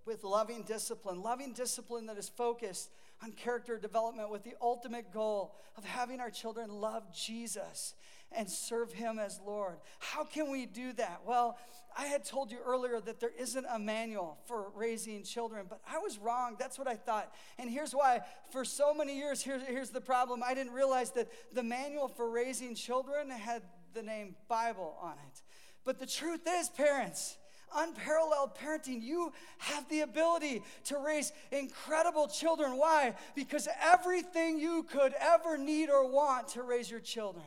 with 0.05 0.23
loving 0.23 0.63
discipline? 0.63 1.21
Loving 1.21 1.53
discipline 1.53 2.05
that 2.07 2.17
is 2.17 2.29
focused 2.29 2.91
on 3.23 3.31
character 3.31 3.77
development 3.77 4.29
with 4.29 4.43
the 4.43 4.53
ultimate 4.61 5.11
goal 5.11 5.55
of 5.75 5.83
having 5.83 6.19
our 6.19 6.29
children 6.29 6.69
love 6.69 7.03
Jesus 7.13 7.95
and 8.31 8.49
serve 8.49 8.91
Him 8.93 9.19
as 9.19 9.39
Lord. 9.45 9.77
How 9.99 10.23
can 10.23 10.51
we 10.51 10.65
do 10.65 10.93
that? 10.93 11.21
Well, 11.25 11.57
I 11.97 12.05
had 12.05 12.23
told 12.23 12.51
you 12.51 12.59
earlier 12.63 12.99
that 13.01 13.19
there 13.19 13.31
isn't 13.39 13.65
a 13.71 13.79
manual 13.79 14.37
for 14.45 14.67
raising 14.75 15.23
children, 15.23 15.65
but 15.67 15.81
I 15.89 15.97
was 15.97 16.19
wrong. 16.19 16.55
That's 16.59 16.77
what 16.77 16.87
I 16.87 16.95
thought. 16.95 17.33
And 17.57 17.69
here's 17.69 17.93
why. 17.93 18.21
For 18.51 18.63
so 18.63 18.93
many 18.93 19.17
years, 19.17 19.41
here, 19.41 19.59
here's 19.59 19.89
the 19.89 20.01
problem 20.01 20.43
I 20.43 20.53
didn't 20.53 20.73
realize 20.73 21.11
that 21.11 21.27
the 21.53 21.63
manual 21.63 22.07
for 22.07 22.29
raising 22.29 22.75
children 22.75 23.31
had 23.31 23.63
the 23.93 24.03
name 24.03 24.35
Bible 24.47 24.95
on 25.01 25.13
it. 25.13 25.41
But 25.85 25.97
the 25.97 26.05
truth 26.05 26.41
is, 26.47 26.69
parents, 26.69 27.37
unparalleled 27.75 28.55
parenting, 28.55 29.01
you 29.01 29.33
have 29.57 29.89
the 29.89 30.01
ability 30.01 30.61
to 30.85 30.99
raise 30.99 31.31
incredible 31.51 32.27
children. 32.27 32.77
Why? 32.77 33.15
Because 33.35 33.67
everything 33.81 34.59
you 34.59 34.83
could 34.83 35.15
ever 35.19 35.57
need 35.57 35.89
or 35.89 36.07
want 36.07 36.49
to 36.49 36.61
raise 36.61 36.91
your 36.91 36.99
children 36.99 37.45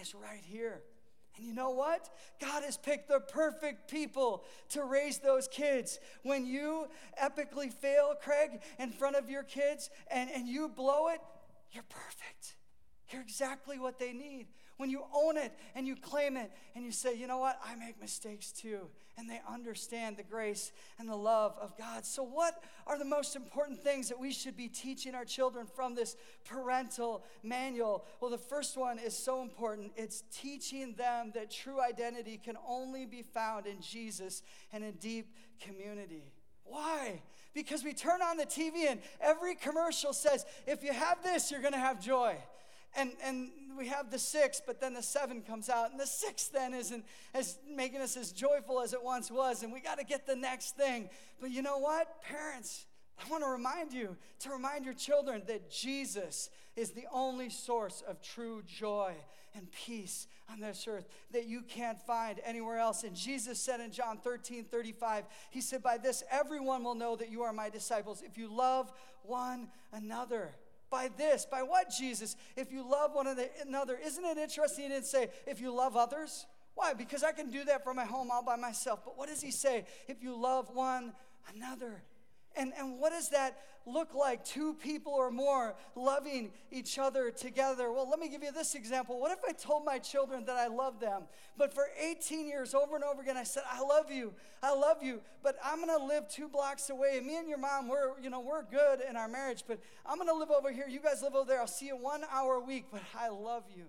is 0.00 0.14
right 0.14 0.42
here. 0.44 0.82
And 1.36 1.44
you 1.44 1.52
know 1.52 1.70
what? 1.70 2.08
God 2.40 2.62
has 2.62 2.76
picked 2.76 3.08
the 3.08 3.20
perfect 3.20 3.90
people 3.90 4.44
to 4.70 4.84
raise 4.84 5.18
those 5.18 5.48
kids. 5.48 5.98
When 6.22 6.46
you 6.46 6.86
epically 7.22 7.72
fail, 7.72 8.14
Craig, 8.20 8.60
in 8.78 8.90
front 8.90 9.16
of 9.16 9.28
your 9.28 9.42
kids 9.42 9.90
and, 10.10 10.30
and 10.30 10.46
you 10.46 10.68
blow 10.68 11.08
it, 11.08 11.20
you're 11.72 11.84
perfect. 11.88 12.56
You're 13.10 13.22
exactly 13.22 13.78
what 13.78 13.98
they 13.98 14.12
need. 14.12 14.46
When 14.76 14.90
you 14.90 15.04
own 15.12 15.36
it 15.36 15.52
and 15.74 15.86
you 15.86 15.96
claim 15.96 16.36
it 16.36 16.52
and 16.74 16.84
you 16.84 16.92
say, 16.92 17.16
you 17.16 17.26
know 17.26 17.38
what, 17.38 17.58
I 17.64 17.74
make 17.74 18.00
mistakes 18.00 18.52
too. 18.52 18.88
And 19.16 19.30
they 19.30 19.40
understand 19.48 20.16
the 20.16 20.24
grace 20.24 20.72
and 20.98 21.08
the 21.08 21.16
love 21.16 21.56
of 21.60 21.76
God. 21.78 22.04
So, 22.04 22.22
what 22.24 22.62
are 22.86 22.98
the 22.98 23.04
most 23.04 23.36
important 23.36 23.78
things 23.78 24.08
that 24.08 24.18
we 24.18 24.32
should 24.32 24.56
be 24.56 24.68
teaching 24.68 25.14
our 25.14 25.24
children 25.24 25.66
from 25.66 25.94
this 25.94 26.16
parental 26.44 27.24
manual? 27.42 28.04
Well, 28.20 28.30
the 28.30 28.38
first 28.38 28.76
one 28.76 28.98
is 28.98 29.16
so 29.16 29.40
important 29.42 29.92
it's 29.96 30.24
teaching 30.32 30.94
them 30.94 31.30
that 31.34 31.50
true 31.50 31.80
identity 31.80 32.40
can 32.42 32.56
only 32.66 33.06
be 33.06 33.22
found 33.22 33.66
in 33.66 33.80
Jesus 33.80 34.42
and 34.72 34.82
in 34.82 34.92
deep 34.94 35.34
community. 35.60 36.32
Why? 36.64 37.22
Because 37.54 37.84
we 37.84 37.92
turn 37.92 38.20
on 38.20 38.36
the 38.36 38.46
TV 38.46 38.90
and 38.90 39.00
every 39.20 39.54
commercial 39.54 40.12
says, 40.12 40.44
if 40.66 40.82
you 40.82 40.92
have 40.92 41.22
this, 41.22 41.52
you're 41.52 41.60
going 41.60 41.72
to 41.72 41.78
have 41.78 42.00
joy 42.00 42.36
and, 42.96 43.12
and 43.22 43.50
we 43.76 43.88
have 43.88 44.10
the 44.10 44.18
six, 44.18 44.60
but 44.64 44.80
then 44.80 44.94
the 44.94 45.02
seven 45.02 45.42
comes 45.42 45.68
out, 45.68 45.90
and 45.90 46.00
the 46.00 46.06
six 46.06 46.48
then 46.48 46.74
isn't 46.74 47.04
as 47.32 47.58
making 47.68 48.00
us 48.00 48.16
as 48.16 48.32
joyful 48.32 48.80
as 48.80 48.92
it 48.92 49.02
once 49.02 49.30
was, 49.30 49.62
and 49.62 49.72
we 49.72 49.80
got 49.80 49.98
to 49.98 50.04
get 50.04 50.26
the 50.26 50.36
next 50.36 50.76
thing. 50.76 51.08
But 51.40 51.50
you 51.50 51.62
know 51.62 51.78
what, 51.78 52.22
parents? 52.22 52.86
I 53.18 53.30
want 53.30 53.44
to 53.44 53.48
remind 53.48 53.92
you 53.92 54.16
to 54.40 54.50
remind 54.50 54.84
your 54.84 54.94
children 54.94 55.42
that 55.46 55.70
Jesus 55.70 56.50
is 56.76 56.90
the 56.90 57.06
only 57.12 57.48
source 57.48 58.02
of 58.06 58.20
true 58.20 58.62
joy 58.66 59.14
and 59.54 59.70
peace 59.70 60.26
on 60.50 60.60
this 60.60 60.86
earth 60.88 61.06
that 61.32 61.46
you 61.46 61.62
can't 61.62 62.00
find 62.00 62.40
anywhere 62.44 62.78
else. 62.78 63.04
And 63.04 63.14
Jesus 63.14 63.60
said 63.60 63.80
in 63.80 63.92
John 63.92 64.18
13 64.18 64.64
35, 64.64 65.24
He 65.50 65.60
said, 65.60 65.82
By 65.82 65.96
this 65.96 66.22
everyone 66.30 66.82
will 66.82 66.94
know 66.94 67.16
that 67.16 67.30
you 67.30 67.42
are 67.42 67.52
my 67.52 67.70
disciples 67.70 68.22
if 68.22 68.36
you 68.36 68.52
love 68.52 68.92
one 69.22 69.68
another. 69.92 70.54
By 70.94 71.10
this, 71.16 71.44
by 71.44 71.64
what, 71.64 71.90
Jesus? 71.90 72.36
If 72.56 72.70
you 72.70 72.88
love 72.88 73.14
one 73.14 73.26
another, 73.66 73.98
isn't 74.06 74.24
it 74.24 74.38
interesting? 74.38 74.84
He 74.84 74.90
didn't 74.90 75.06
say, 75.06 75.28
if 75.44 75.60
you 75.60 75.74
love 75.74 75.96
others. 75.96 76.46
Why? 76.76 76.94
Because 76.94 77.24
I 77.24 77.32
can 77.32 77.50
do 77.50 77.64
that 77.64 77.82
from 77.82 77.96
my 77.96 78.04
home 78.04 78.30
all 78.30 78.44
by 78.44 78.54
myself. 78.54 79.00
But 79.04 79.18
what 79.18 79.28
does 79.28 79.42
he 79.42 79.50
say? 79.50 79.86
If 80.06 80.22
you 80.22 80.40
love 80.40 80.70
one 80.72 81.12
another. 81.52 82.04
And, 82.56 82.72
and 82.78 82.98
what 82.98 83.10
does 83.10 83.30
that 83.30 83.58
look 83.86 84.14
like? 84.14 84.44
Two 84.44 84.74
people 84.74 85.12
or 85.12 85.30
more 85.30 85.74
loving 85.94 86.52
each 86.70 86.98
other 86.98 87.30
together. 87.30 87.92
Well, 87.92 88.08
let 88.08 88.18
me 88.18 88.28
give 88.28 88.42
you 88.42 88.52
this 88.52 88.74
example. 88.74 89.20
What 89.20 89.32
if 89.32 89.44
I 89.46 89.52
told 89.52 89.84
my 89.84 89.98
children 89.98 90.44
that 90.46 90.56
I 90.56 90.68
love 90.68 91.00
them, 91.00 91.22
but 91.56 91.74
for 91.74 91.86
18 92.00 92.46
years, 92.46 92.74
over 92.74 92.94
and 92.94 93.04
over 93.04 93.22
again, 93.22 93.36
I 93.36 93.44
said, 93.44 93.64
I 93.70 93.80
love 93.82 94.10
you, 94.10 94.34
I 94.62 94.74
love 94.74 95.02
you, 95.02 95.20
but 95.42 95.56
I'm 95.64 95.84
gonna 95.84 96.04
live 96.04 96.28
two 96.28 96.48
blocks 96.48 96.90
away. 96.90 97.18
And 97.18 97.26
me 97.26 97.36
and 97.36 97.48
your 97.48 97.58
mom, 97.58 97.88
we're, 97.88 98.18
you 98.20 98.30
know, 98.30 98.40
we're 98.40 98.62
good 98.62 99.00
in 99.08 99.16
our 99.16 99.28
marriage, 99.28 99.64
but 99.66 99.78
I'm 100.06 100.18
gonna 100.18 100.32
live 100.34 100.50
over 100.50 100.72
here. 100.72 100.86
You 100.88 101.00
guys 101.00 101.22
live 101.22 101.34
over 101.34 101.48
there. 101.48 101.60
I'll 101.60 101.66
see 101.66 101.86
you 101.86 101.96
one 101.96 102.22
hour 102.30 102.54
a 102.54 102.64
week, 102.64 102.86
but 102.92 103.02
I 103.18 103.28
love 103.28 103.64
you. 103.74 103.84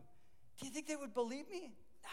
Do 0.60 0.66
you 0.66 0.72
think 0.72 0.88
they 0.88 0.96
would 0.96 1.14
believe 1.14 1.50
me? 1.50 1.74
No. 2.04 2.10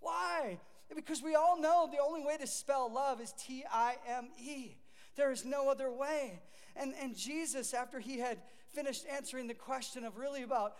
Why? 0.00 0.60
Because 0.94 1.22
we 1.22 1.34
all 1.34 1.60
know 1.60 1.88
the 1.90 2.02
only 2.02 2.24
way 2.24 2.36
to 2.36 2.46
spell 2.46 2.92
love 2.92 3.20
is 3.20 3.32
T 3.32 3.64
I 3.70 3.96
M 4.08 4.28
E. 4.40 4.76
There 5.16 5.32
is 5.32 5.44
no 5.44 5.68
other 5.68 5.90
way. 5.90 6.40
And, 6.76 6.94
and 7.00 7.16
Jesus, 7.16 7.74
after 7.74 7.98
he 7.98 8.18
had 8.18 8.38
finished 8.68 9.04
answering 9.10 9.46
the 9.46 9.54
question 9.54 10.04
of 10.04 10.18
really 10.18 10.42
about 10.42 10.74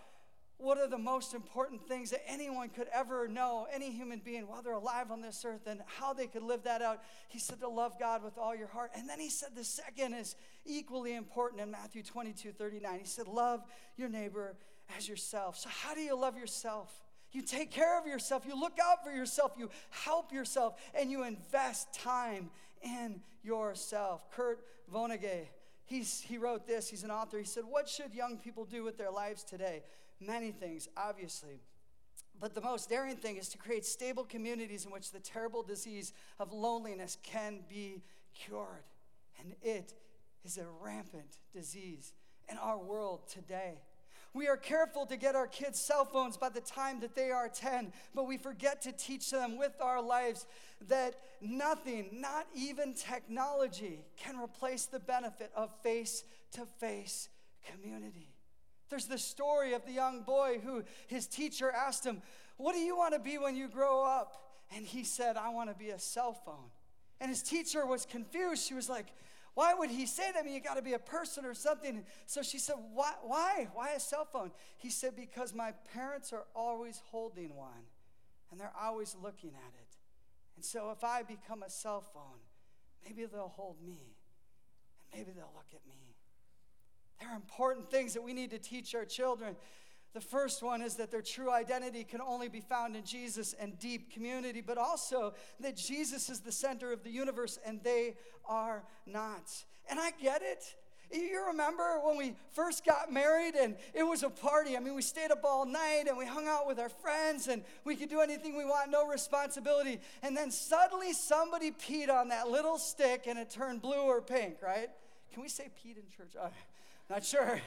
what 0.58 0.78
are 0.78 0.88
the 0.88 0.98
most 0.98 1.34
important 1.34 1.86
things 1.86 2.10
that 2.10 2.22
anyone 2.26 2.70
could 2.70 2.88
ever 2.92 3.28
know, 3.28 3.66
any 3.72 3.90
human 3.90 4.20
being 4.24 4.46
while 4.46 4.62
they're 4.62 4.72
alive 4.72 5.10
on 5.10 5.20
this 5.20 5.44
earth, 5.44 5.66
and 5.66 5.80
how 5.86 6.14
they 6.14 6.26
could 6.26 6.42
live 6.42 6.62
that 6.62 6.80
out, 6.80 7.02
he 7.28 7.38
said 7.38 7.60
to 7.60 7.68
love 7.68 7.98
God 7.98 8.22
with 8.24 8.38
all 8.38 8.54
your 8.54 8.68
heart. 8.68 8.90
And 8.96 9.08
then 9.08 9.20
he 9.20 9.28
said 9.28 9.50
the 9.54 9.64
second 9.64 10.14
is 10.14 10.34
equally 10.64 11.14
important 11.14 11.60
in 11.60 11.70
Matthew 11.70 12.02
22 12.02 12.52
39. 12.52 12.98
He 12.98 13.06
said, 13.06 13.28
Love 13.28 13.64
your 13.96 14.08
neighbor 14.08 14.56
as 14.96 15.08
yourself. 15.08 15.58
So, 15.58 15.68
how 15.68 15.94
do 15.94 16.00
you 16.00 16.16
love 16.16 16.38
yourself? 16.38 16.90
You 17.36 17.42
take 17.42 17.70
care 17.70 17.98
of 18.00 18.06
yourself, 18.06 18.44
you 18.48 18.58
look 18.58 18.78
out 18.82 19.04
for 19.04 19.10
yourself, 19.10 19.52
you 19.58 19.68
help 19.90 20.32
yourself, 20.32 20.80
and 20.98 21.10
you 21.10 21.22
invest 21.22 21.92
time 21.92 22.48
in 22.80 23.20
yourself. 23.44 24.30
Kurt 24.30 24.64
Vonnegut, 24.90 25.44
he's, 25.84 26.22
he 26.22 26.38
wrote 26.38 26.66
this, 26.66 26.88
he's 26.88 27.04
an 27.04 27.10
author. 27.10 27.38
He 27.38 27.44
said, 27.44 27.64
What 27.68 27.90
should 27.90 28.14
young 28.14 28.38
people 28.38 28.64
do 28.64 28.82
with 28.82 28.96
their 28.96 29.10
lives 29.10 29.44
today? 29.44 29.82
Many 30.18 30.50
things, 30.50 30.88
obviously. 30.96 31.60
But 32.40 32.54
the 32.54 32.62
most 32.62 32.88
daring 32.88 33.16
thing 33.16 33.36
is 33.36 33.50
to 33.50 33.58
create 33.58 33.84
stable 33.84 34.24
communities 34.24 34.86
in 34.86 34.90
which 34.90 35.12
the 35.12 35.20
terrible 35.20 35.62
disease 35.62 36.14
of 36.38 36.54
loneliness 36.54 37.18
can 37.22 37.58
be 37.68 38.02
cured. 38.34 38.84
And 39.38 39.54
it 39.60 39.92
is 40.42 40.56
a 40.56 40.64
rampant 40.80 41.36
disease 41.52 42.14
in 42.48 42.56
our 42.56 42.78
world 42.78 43.28
today. 43.28 43.82
We 44.36 44.48
are 44.48 44.58
careful 44.58 45.06
to 45.06 45.16
get 45.16 45.34
our 45.34 45.46
kids 45.46 45.80
cell 45.80 46.04
phones 46.04 46.36
by 46.36 46.50
the 46.50 46.60
time 46.60 47.00
that 47.00 47.14
they 47.14 47.30
are 47.30 47.48
10, 47.48 47.90
but 48.14 48.24
we 48.24 48.36
forget 48.36 48.82
to 48.82 48.92
teach 48.92 49.30
them 49.30 49.56
with 49.56 49.72
our 49.80 50.02
lives 50.02 50.44
that 50.88 51.14
nothing, 51.40 52.08
not 52.12 52.46
even 52.54 52.92
technology, 52.92 54.04
can 54.18 54.38
replace 54.38 54.84
the 54.84 55.00
benefit 55.00 55.50
of 55.56 55.70
face 55.82 56.22
to 56.52 56.66
face 56.78 57.30
community. 57.72 58.28
There's 58.90 59.06
the 59.06 59.16
story 59.16 59.72
of 59.72 59.86
the 59.86 59.92
young 59.92 60.20
boy 60.20 60.60
who 60.62 60.84
his 61.06 61.26
teacher 61.26 61.70
asked 61.70 62.04
him, 62.04 62.20
What 62.58 62.74
do 62.74 62.80
you 62.80 62.94
want 62.94 63.14
to 63.14 63.20
be 63.20 63.38
when 63.38 63.56
you 63.56 63.68
grow 63.68 64.04
up? 64.04 64.34
And 64.76 64.84
he 64.84 65.02
said, 65.02 65.38
I 65.38 65.48
want 65.48 65.70
to 65.70 65.74
be 65.74 65.90
a 65.90 65.98
cell 65.98 66.34
phone. 66.34 66.68
And 67.22 67.30
his 67.30 67.42
teacher 67.42 67.86
was 67.86 68.04
confused. 68.04 68.68
She 68.68 68.74
was 68.74 68.90
like, 68.90 69.06
Why 69.56 69.72
would 69.72 69.88
he 69.88 70.04
say 70.04 70.32
that? 70.32 70.40
I 70.40 70.42
mean, 70.42 70.52
you 70.52 70.60
got 70.60 70.74
to 70.74 70.82
be 70.82 70.92
a 70.92 70.98
person 70.98 71.46
or 71.46 71.54
something. 71.54 72.04
So 72.26 72.42
she 72.42 72.58
said, 72.58 72.76
why, 72.92 73.14
why? 73.22 73.68
Why 73.72 73.92
a 73.92 74.00
cell 74.00 74.28
phone? 74.30 74.50
He 74.76 74.90
said, 74.90 75.16
Because 75.16 75.54
my 75.54 75.72
parents 75.94 76.34
are 76.34 76.44
always 76.54 77.00
holding 77.10 77.56
one 77.56 77.88
and 78.50 78.60
they're 78.60 78.74
always 78.78 79.16
looking 79.22 79.52
at 79.54 79.72
it. 79.80 79.96
And 80.56 80.64
so 80.64 80.90
if 80.90 81.02
I 81.02 81.22
become 81.22 81.62
a 81.62 81.70
cell 81.70 82.02
phone, 82.02 82.40
maybe 83.02 83.24
they'll 83.24 83.48
hold 83.48 83.76
me 83.82 84.16
and 85.00 85.20
maybe 85.20 85.32
they'll 85.34 85.54
look 85.54 85.72
at 85.72 85.80
me. 85.88 86.16
There 87.18 87.30
are 87.30 87.36
important 87.36 87.90
things 87.90 88.12
that 88.12 88.22
we 88.22 88.34
need 88.34 88.50
to 88.50 88.58
teach 88.58 88.94
our 88.94 89.06
children. 89.06 89.56
The 90.16 90.22
first 90.22 90.62
one 90.62 90.80
is 90.80 90.94
that 90.94 91.10
their 91.10 91.20
true 91.20 91.52
identity 91.52 92.02
can 92.02 92.22
only 92.22 92.48
be 92.48 92.60
found 92.60 92.96
in 92.96 93.04
Jesus 93.04 93.54
and 93.60 93.78
deep 93.78 94.10
community, 94.10 94.62
but 94.62 94.78
also 94.78 95.34
that 95.60 95.76
Jesus 95.76 96.30
is 96.30 96.40
the 96.40 96.50
center 96.50 96.90
of 96.90 97.04
the 97.04 97.10
universe 97.10 97.58
and 97.66 97.82
they 97.82 98.14
are 98.46 98.82
not. 99.04 99.52
And 99.90 100.00
I 100.00 100.12
get 100.12 100.40
it. 100.40 100.74
You 101.12 101.44
remember 101.48 102.00
when 102.02 102.16
we 102.16 102.34
first 102.54 102.82
got 102.86 103.12
married 103.12 103.56
and 103.56 103.76
it 103.92 104.04
was 104.04 104.22
a 104.22 104.30
party? 104.30 104.74
I 104.74 104.80
mean, 104.80 104.94
we 104.94 105.02
stayed 105.02 105.30
up 105.30 105.44
all 105.44 105.66
night 105.66 106.04
and 106.08 106.16
we 106.16 106.24
hung 106.24 106.48
out 106.48 106.66
with 106.66 106.78
our 106.78 106.88
friends 106.88 107.48
and 107.48 107.62
we 107.84 107.94
could 107.94 108.08
do 108.08 108.22
anything 108.22 108.56
we 108.56 108.64
want, 108.64 108.90
no 108.90 109.06
responsibility. 109.06 110.00
And 110.22 110.34
then 110.34 110.50
suddenly 110.50 111.12
somebody 111.12 111.72
peed 111.72 112.08
on 112.08 112.28
that 112.28 112.48
little 112.48 112.78
stick 112.78 113.26
and 113.26 113.38
it 113.38 113.50
turned 113.50 113.82
blue 113.82 114.00
or 114.00 114.22
pink, 114.22 114.62
right? 114.62 114.88
Can 115.34 115.42
we 115.42 115.50
say 115.50 115.64
peed 115.84 115.98
in 115.98 116.04
church? 116.16 116.34
Uh, 116.40 116.48
not 117.10 117.22
sure. 117.22 117.60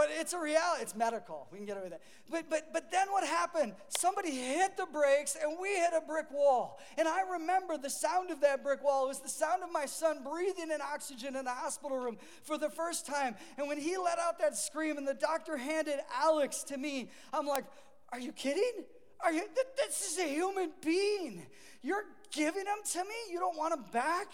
But 0.00 0.08
it's 0.12 0.32
a 0.32 0.38
reality. 0.38 0.80
It's 0.80 0.96
medical. 0.96 1.46
We 1.52 1.58
can 1.58 1.66
get 1.66 1.76
away 1.76 1.90
with 1.90 1.92
that. 1.92 2.00
But, 2.30 2.48
but, 2.48 2.72
but 2.72 2.90
then 2.90 3.08
what 3.10 3.22
happened? 3.22 3.74
Somebody 3.88 4.30
hit 4.30 4.78
the 4.78 4.86
brakes 4.86 5.36
and 5.38 5.58
we 5.60 5.68
hit 5.68 5.90
a 5.94 6.00
brick 6.00 6.24
wall. 6.32 6.80
And 6.96 7.06
I 7.06 7.20
remember 7.32 7.76
the 7.76 7.90
sound 7.90 8.30
of 8.30 8.40
that 8.40 8.64
brick 8.64 8.82
wall. 8.82 9.04
It 9.04 9.08
was 9.08 9.18
the 9.18 9.28
sound 9.28 9.62
of 9.62 9.70
my 9.70 9.84
son 9.84 10.22
breathing 10.24 10.70
in 10.70 10.80
oxygen 10.80 11.36
in 11.36 11.44
the 11.44 11.50
hospital 11.50 11.98
room 11.98 12.16
for 12.44 12.56
the 12.56 12.70
first 12.70 13.04
time. 13.04 13.34
And 13.58 13.68
when 13.68 13.78
he 13.78 13.98
let 13.98 14.18
out 14.18 14.38
that 14.38 14.56
scream 14.56 14.96
and 14.96 15.06
the 15.06 15.12
doctor 15.12 15.58
handed 15.58 15.98
Alex 16.18 16.62
to 16.68 16.78
me, 16.78 17.10
I'm 17.30 17.46
like, 17.46 17.64
are 18.10 18.20
you 18.20 18.32
kidding? 18.32 18.86
Are 19.22 19.34
you, 19.34 19.42
this 19.76 20.12
is 20.12 20.18
a 20.18 20.26
human 20.26 20.70
being. 20.82 21.42
You're 21.82 22.04
giving 22.30 22.66
him 22.66 22.78
to 22.92 22.98
me? 23.04 23.14
You 23.30 23.38
don't 23.38 23.56
want 23.56 23.74
him 23.74 23.84
back? 23.92 24.28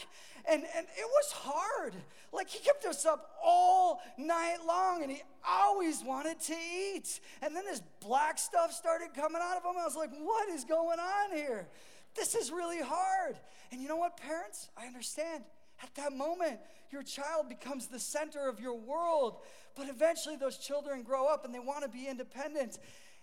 And, 0.48 0.64
and 0.76 0.86
it 0.96 1.06
was 1.06 1.32
hard. 1.32 1.94
Like 2.32 2.48
he 2.48 2.58
kept 2.58 2.84
us 2.84 3.06
up 3.06 3.36
all 3.42 4.00
night 4.18 4.58
long 4.66 5.02
and 5.02 5.10
he 5.10 5.22
always 5.48 6.02
wanted 6.04 6.40
to 6.40 6.54
eat. 6.54 7.20
And 7.42 7.54
then 7.54 7.64
this 7.64 7.82
black 8.00 8.38
stuff 8.38 8.72
started 8.72 9.08
coming 9.14 9.40
out 9.42 9.56
of 9.56 9.64
him. 9.64 9.80
I 9.80 9.84
was 9.84 9.96
like, 9.96 10.10
what 10.18 10.48
is 10.48 10.64
going 10.64 10.98
on 10.98 11.36
here? 11.36 11.68
This 12.14 12.34
is 12.34 12.50
really 12.50 12.80
hard. 12.80 13.36
And 13.70 13.80
you 13.80 13.88
know 13.88 13.96
what, 13.96 14.16
parents? 14.16 14.70
I 14.76 14.86
understand. 14.86 15.44
At 15.82 15.94
that 15.96 16.12
moment, 16.12 16.58
your 16.90 17.02
child 17.02 17.48
becomes 17.48 17.88
the 17.88 17.98
center 17.98 18.48
of 18.48 18.58
your 18.60 18.78
world. 18.78 19.38
But 19.74 19.88
eventually, 19.88 20.36
those 20.36 20.56
children 20.56 21.02
grow 21.02 21.26
up 21.26 21.44
and 21.44 21.54
they 21.54 21.58
want 21.58 21.82
to 21.82 21.90
be 21.90 22.06
independent. 22.08 22.78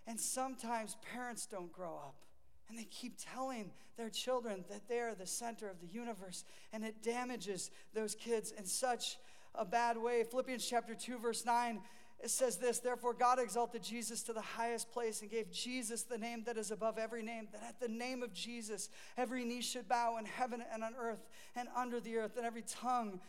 And 0.05 0.19
sometimes 0.19 0.95
parents 1.13 1.47
don't 1.47 1.71
grow 1.71 1.95
up. 1.95 2.15
And 2.73 2.79
they 2.79 2.89
keep 2.89 3.19
telling 3.19 3.69
their 3.97 4.09
children 4.09 4.65
that 4.67 4.87
they 4.87 4.97
are 4.97 5.13
the 5.13 5.27
center 5.27 5.69
of 5.69 5.79
the 5.79 5.85
universe. 5.85 6.43
And 6.71 6.83
it 6.83 7.03
damages 7.03 7.69
those 7.93 8.15
kids 8.15 8.51
in 8.51 8.65
such 8.65 9.17
a 9.53 9.63
bad 9.63 9.95
way. 9.95 10.23
Philippians 10.23 10.67
chapter 10.67 10.95
2, 10.95 11.19
verse 11.19 11.45
9, 11.45 11.79
it 12.23 12.31
says 12.31 12.57
this 12.57 12.79
Therefore, 12.79 13.13
God 13.13 13.37
exalted 13.37 13.83
Jesus 13.83 14.23
to 14.23 14.33
the 14.33 14.41
highest 14.41 14.91
place 14.91 15.21
and 15.21 15.29
gave 15.29 15.51
Jesus 15.51 16.01
the 16.01 16.17
name 16.17 16.45
that 16.47 16.57
is 16.57 16.71
above 16.71 16.97
every 16.97 17.21
name, 17.21 17.47
that 17.51 17.61
at 17.61 17.79
the 17.79 17.87
name 17.87 18.23
of 18.23 18.33
Jesus, 18.33 18.89
every 19.17 19.45
knee 19.45 19.61
should 19.61 19.87
bow 19.87 20.17
in 20.17 20.25
heaven 20.25 20.63
and 20.73 20.83
on 20.83 20.95
earth 20.99 21.27
and 21.55 21.67
under 21.77 21.99
the 21.99 22.17
earth, 22.17 22.37
and 22.37 22.45
every 22.47 22.63
tongue 22.63 23.19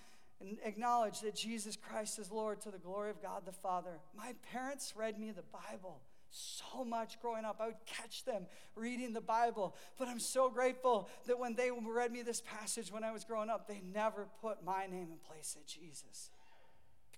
acknowledge 0.65 1.21
that 1.21 1.35
Jesus 1.35 1.77
Christ 1.77 2.19
is 2.19 2.33
Lord 2.33 2.63
to 2.63 2.71
the 2.71 2.79
glory 2.79 3.11
of 3.11 3.21
God 3.21 3.43
the 3.45 3.53
Father. 3.53 4.01
My 4.17 4.33
parents 4.51 4.95
read 4.97 5.19
me 5.19 5.33
the 5.33 5.43
Bible 5.43 6.01
so 6.35 6.85
much 6.85 7.21
growing 7.21 7.45
up. 7.45 7.59
I 7.61 7.67
would 7.67 7.87
catch 7.87 8.25
them 8.25 8.47
reading 8.75 9.13
the 9.13 9.21
Bible. 9.21 9.77
But 9.99 10.09
I'm 10.09 10.19
so 10.19 10.51
grateful 10.51 11.09
that 11.27 11.39
when 11.39 11.55
they 11.55 11.71
read 11.71 12.11
me 12.13 12.23
this 12.23 12.41
passage 12.41 12.93
when 12.93 13.05
I 13.05 13.13
was 13.13 13.25
growing 13.25 13.51
up, 13.51 13.69
they 13.69 13.81
never 13.95 14.27
put 14.41 14.65
my 14.65 14.87
name 14.87 15.09
in 15.13 15.19
place 15.29 15.57
of 15.57 15.65
Jesus. 15.67 16.31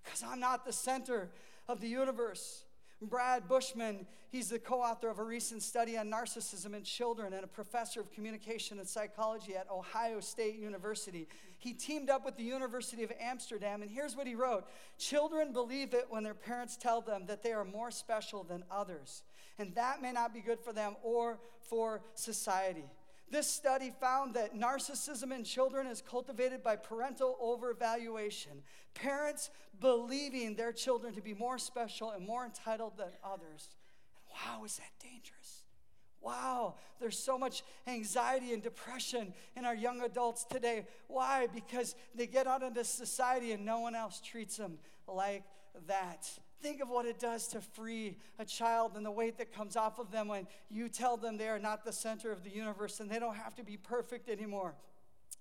Because 0.04 0.22
I'm 0.22 0.38
not 0.38 0.66
the 0.66 0.72
center 0.72 1.30
of 1.66 1.80
the 1.80 1.88
universe. 1.88 2.64
Brad 3.02 3.46
Bushman, 3.46 4.06
he's 4.30 4.48
the 4.48 4.58
co 4.58 4.80
author 4.80 5.08
of 5.08 5.18
a 5.18 5.24
recent 5.24 5.62
study 5.62 5.98
on 5.98 6.10
narcissism 6.10 6.74
in 6.74 6.82
children 6.82 7.34
and 7.34 7.44
a 7.44 7.48
professor 7.48 8.00
of 8.00 8.10
communication 8.10 8.78
and 8.78 8.88
psychology 8.88 9.54
at 9.54 9.70
Ohio 9.70 10.20
State 10.20 10.56
University. 10.56 11.28
He 11.58 11.74
teamed 11.74 12.08
up 12.08 12.24
with 12.24 12.36
the 12.36 12.42
University 12.42 13.02
of 13.02 13.12
Amsterdam, 13.20 13.82
and 13.82 13.90
here's 13.90 14.16
what 14.16 14.26
he 14.26 14.34
wrote 14.34 14.64
Children 14.98 15.52
believe 15.52 15.92
it 15.92 16.06
when 16.08 16.22
their 16.22 16.34
parents 16.34 16.76
tell 16.76 17.02
them 17.02 17.26
that 17.26 17.42
they 17.42 17.52
are 17.52 17.64
more 17.64 17.90
special 17.90 18.42
than 18.44 18.64
others, 18.70 19.22
and 19.58 19.74
that 19.74 20.00
may 20.00 20.12
not 20.12 20.32
be 20.32 20.40
good 20.40 20.60
for 20.60 20.72
them 20.72 20.96
or 21.02 21.38
for 21.60 22.02
society. 22.14 22.84
This 23.30 23.50
study 23.50 23.92
found 24.00 24.34
that 24.34 24.54
narcissism 24.54 25.32
in 25.32 25.42
children 25.42 25.86
is 25.86 26.00
cultivated 26.00 26.62
by 26.62 26.76
parental 26.76 27.36
overvaluation. 27.42 28.62
Parents 28.94 29.50
believing 29.80 30.54
their 30.54 30.72
children 30.72 31.12
to 31.14 31.20
be 31.20 31.34
more 31.34 31.58
special 31.58 32.10
and 32.10 32.24
more 32.24 32.44
entitled 32.44 32.96
than 32.96 33.08
others. 33.24 33.74
Wow, 34.30 34.64
is 34.64 34.76
that 34.76 34.92
dangerous? 35.02 35.64
Wow, 36.20 36.74
there's 36.98 37.18
so 37.18 37.38
much 37.38 37.62
anxiety 37.86 38.52
and 38.52 38.62
depression 38.62 39.32
in 39.56 39.64
our 39.64 39.74
young 39.74 40.02
adults 40.02 40.44
today. 40.44 40.86
Why? 41.08 41.46
Because 41.52 41.94
they 42.14 42.26
get 42.26 42.46
out 42.46 42.62
into 42.62 42.84
society 42.84 43.52
and 43.52 43.64
no 43.64 43.80
one 43.80 43.94
else 43.94 44.20
treats 44.20 44.56
them 44.56 44.78
like 45.06 45.44
that. 45.86 46.28
Think 46.60 46.80
of 46.80 46.88
what 46.88 47.06
it 47.06 47.18
does 47.18 47.48
to 47.48 47.60
free 47.60 48.16
a 48.38 48.44
child 48.44 48.92
and 48.96 49.04
the 49.04 49.10
weight 49.10 49.38
that 49.38 49.52
comes 49.52 49.76
off 49.76 49.98
of 49.98 50.10
them 50.10 50.28
when 50.28 50.46
you 50.70 50.88
tell 50.88 51.16
them 51.16 51.36
they 51.36 51.48
are 51.48 51.58
not 51.58 51.84
the 51.84 51.92
center 51.92 52.32
of 52.32 52.42
the 52.42 52.50
universe 52.50 53.00
and 53.00 53.10
they 53.10 53.18
don't 53.18 53.36
have 53.36 53.54
to 53.56 53.64
be 53.64 53.76
perfect 53.76 54.28
anymore. 54.28 54.74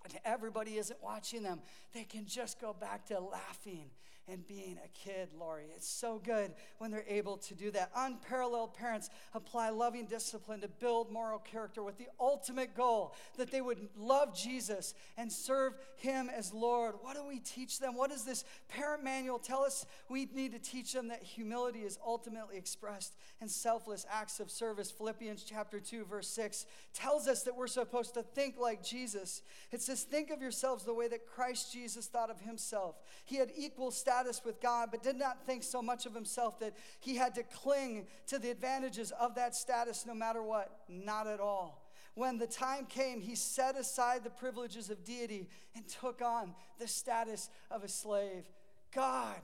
And 0.03 0.13
everybody 0.23 0.77
isn't 0.77 1.01
watching 1.01 1.41
them, 1.41 1.61
they 1.93 2.03
can 2.03 2.25
just 2.25 2.59
go 2.59 2.73
back 2.73 3.05
to 3.07 3.19
laughing 3.19 3.89
and 4.27 4.45
being 4.47 4.77
a 4.83 4.87
kid, 4.87 5.29
Lori. 5.39 5.65
It's 5.75 5.87
so 5.87 6.19
good 6.23 6.53
when 6.79 6.89
they're 6.89 7.05
able 7.07 7.37
to 7.37 7.53
do 7.53 7.69
that. 7.71 7.91
Unparalleled 7.95 8.73
parents 8.73 9.09
apply 9.33 9.69
loving 9.69 10.05
discipline 10.05 10.61
to 10.61 10.67
build 10.67 11.11
moral 11.11 11.39
character 11.39 11.83
with 11.83 11.97
the 11.97 12.07
ultimate 12.19 12.75
goal 12.75 13.13
that 13.37 13.51
they 13.51 13.61
would 13.61 13.87
love 13.95 14.35
Jesus 14.35 14.95
and 15.17 15.31
serve 15.31 15.73
Him 15.97 16.29
as 16.35 16.53
Lord. 16.53 16.95
What 17.01 17.15
do 17.15 17.23
we 17.27 17.39
teach 17.39 17.79
them? 17.79 17.95
What 17.95 18.09
does 18.09 18.25
this 18.25 18.45
parent 18.67 19.03
manual 19.03 19.37
tell 19.37 19.63
us? 19.63 19.85
We 20.09 20.27
need 20.33 20.53
to 20.53 20.59
teach 20.59 20.93
them 20.93 21.09
that 21.09 21.21
humility 21.21 21.81
is 21.81 21.99
ultimately 22.05 22.57
expressed 22.57 23.15
in 23.41 23.47
selfless 23.47 24.05
acts 24.11 24.39
of 24.39 24.49
service. 24.49 24.89
Philippians 24.89 25.43
chapter 25.43 25.79
2, 25.79 26.05
verse 26.05 26.27
6 26.29 26.65
tells 26.93 27.27
us 27.27 27.43
that 27.43 27.55
we're 27.55 27.67
supposed 27.67 28.15
to 28.15 28.23
think 28.23 28.57
like 28.59 28.83
Jesus. 28.83 29.43
It 29.71 29.81
says, 29.81 30.01
Think 30.03 30.31
of 30.31 30.41
yourselves 30.41 30.83
the 30.83 30.93
way 30.93 31.07
that 31.09 31.27
Christ 31.27 31.71
Jesus 31.71 32.07
thought 32.07 32.31
of 32.31 32.41
himself. 32.41 32.95
He 33.25 33.35
had 33.35 33.51
equal 33.55 33.91
status 33.91 34.14
with 34.45 34.61
God, 34.61 34.89
but 34.91 35.03
did 35.03 35.15
not 35.15 35.45
think 35.45 35.63
so 35.63 35.81
much 35.81 36.05
of 36.05 36.13
himself 36.13 36.59
that 36.59 36.75
he 36.99 37.15
had 37.15 37.35
to 37.35 37.43
cling 37.43 38.07
to 38.27 38.39
the 38.39 38.49
advantages 38.49 39.11
of 39.11 39.35
that 39.35 39.55
status 39.55 40.05
no 40.05 40.13
matter 40.13 40.41
what. 40.41 40.79
Not 40.87 41.27
at 41.27 41.39
all. 41.39 41.85
When 42.15 42.37
the 42.37 42.47
time 42.47 42.85
came, 42.85 43.19
he 43.19 43.35
set 43.35 43.77
aside 43.77 44.23
the 44.23 44.29
privileges 44.29 44.89
of 44.89 45.03
deity 45.03 45.49
and 45.75 45.85
took 45.87 46.21
on 46.21 46.55
the 46.79 46.87
status 46.87 47.49
of 47.69 47.83
a 47.83 47.89
slave. 47.89 48.45
God 48.93 49.35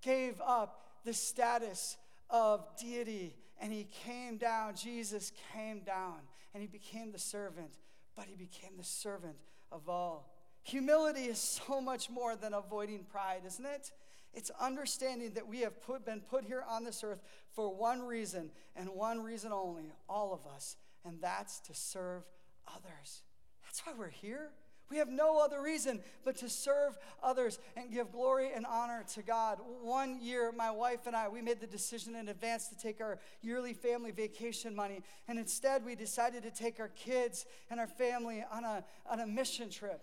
gave 0.00 0.40
up 0.40 0.86
the 1.04 1.12
status 1.12 1.98
of 2.30 2.66
deity 2.80 3.36
and 3.60 3.72
he 3.72 3.86
came 4.04 4.38
down. 4.38 4.74
Jesus 4.74 5.32
came 5.52 5.80
down 5.80 6.16
and 6.54 6.62
he 6.62 6.66
became 6.66 7.12
the 7.12 7.18
servant, 7.18 7.74
but 8.16 8.24
he 8.24 8.36
became 8.36 8.76
the 8.78 8.84
servant 8.84 9.36
of 9.70 9.88
all. 9.88 10.34
Humility 10.62 11.24
is 11.24 11.38
so 11.38 11.80
much 11.80 12.08
more 12.08 12.36
than 12.36 12.54
avoiding 12.54 13.04
pride, 13.04 13.42
isn't 13.46 13.66
it? 13.66 13.92
It's 14.34 14.50
understanding 14.60 15.32
that 15.34 15.46
we 15.46 15.60
have 15.60 15.80
put, 15.82 16.04
been 16.04 16.20
put 16.20 16.44
here 16.44 16.64
on 16.68 16.84
this 16.84 17.04
earth 17.04 17.22
for 17.52 17.74
one 17.74 18.02
reason 18.02 18.50
and 18.74 18.90
one 18.90 19.22
reason 19.22 19.52
only, 19.52 19.92
all 20.08 20.32
of 20.32 20.50
us, 20.52 20.76
and 21.04 21.20
that's 21.20 21.60
to 21.60 21.74
serve 21.74 22.24
others. 22.66 23.22
That's 23.64 23.80
why 23.86 23.92
we're 23.96 24.08
here. 24.08 24.50
We 24.90 24.98
have 24.98 25.08
no 25.08 25.38
other 25.42 25.62
reason 25.62 26.00
but 26.24 26.36
to 26.36 26.48
serve 26.48 26.98
others 27.22 27.58
and 27.76 27.90
give 27.90 28.12
glory 28.12 28.50
and 28.54 28.66
honor 28.66 29.04
to 29.14 29.22
God. 29.22 29.58
One 29.82 30.20
year, 30.20 30.52
my 30.52 30.70
wife 30.70 31.06
and 31.06 31.16
I, 31.16 31.28
we 31.28 31.40
made 31.40 31.60
the 31.60 31.66
decision 31.66 32.14
in 32.14 32.28
advance 32.28 32.68
to 32.68 32.76
take 32.76 33.00
our 33.00 33.18
yearly 33.40 33.72
family 33.72 34.10
vacation 34.10 34.74
money. 34.74 35.02
And 35.26 35.38
instead, 35.38 35.84
we 35.84 35.94
decided 35.94 36.42
to 36.42 36.50
take 36.50 36.80
our 36.80 36.90
kids 36.90 37.46
and 37.70 37.80
our 37.80 37.86
family 37.86 38.44
on 38.52 38.64
a, 38.64 38.84
on 39.10 39.20
a 39.20 39.26
mission 39.26 39.70
trip. 39.70 40.02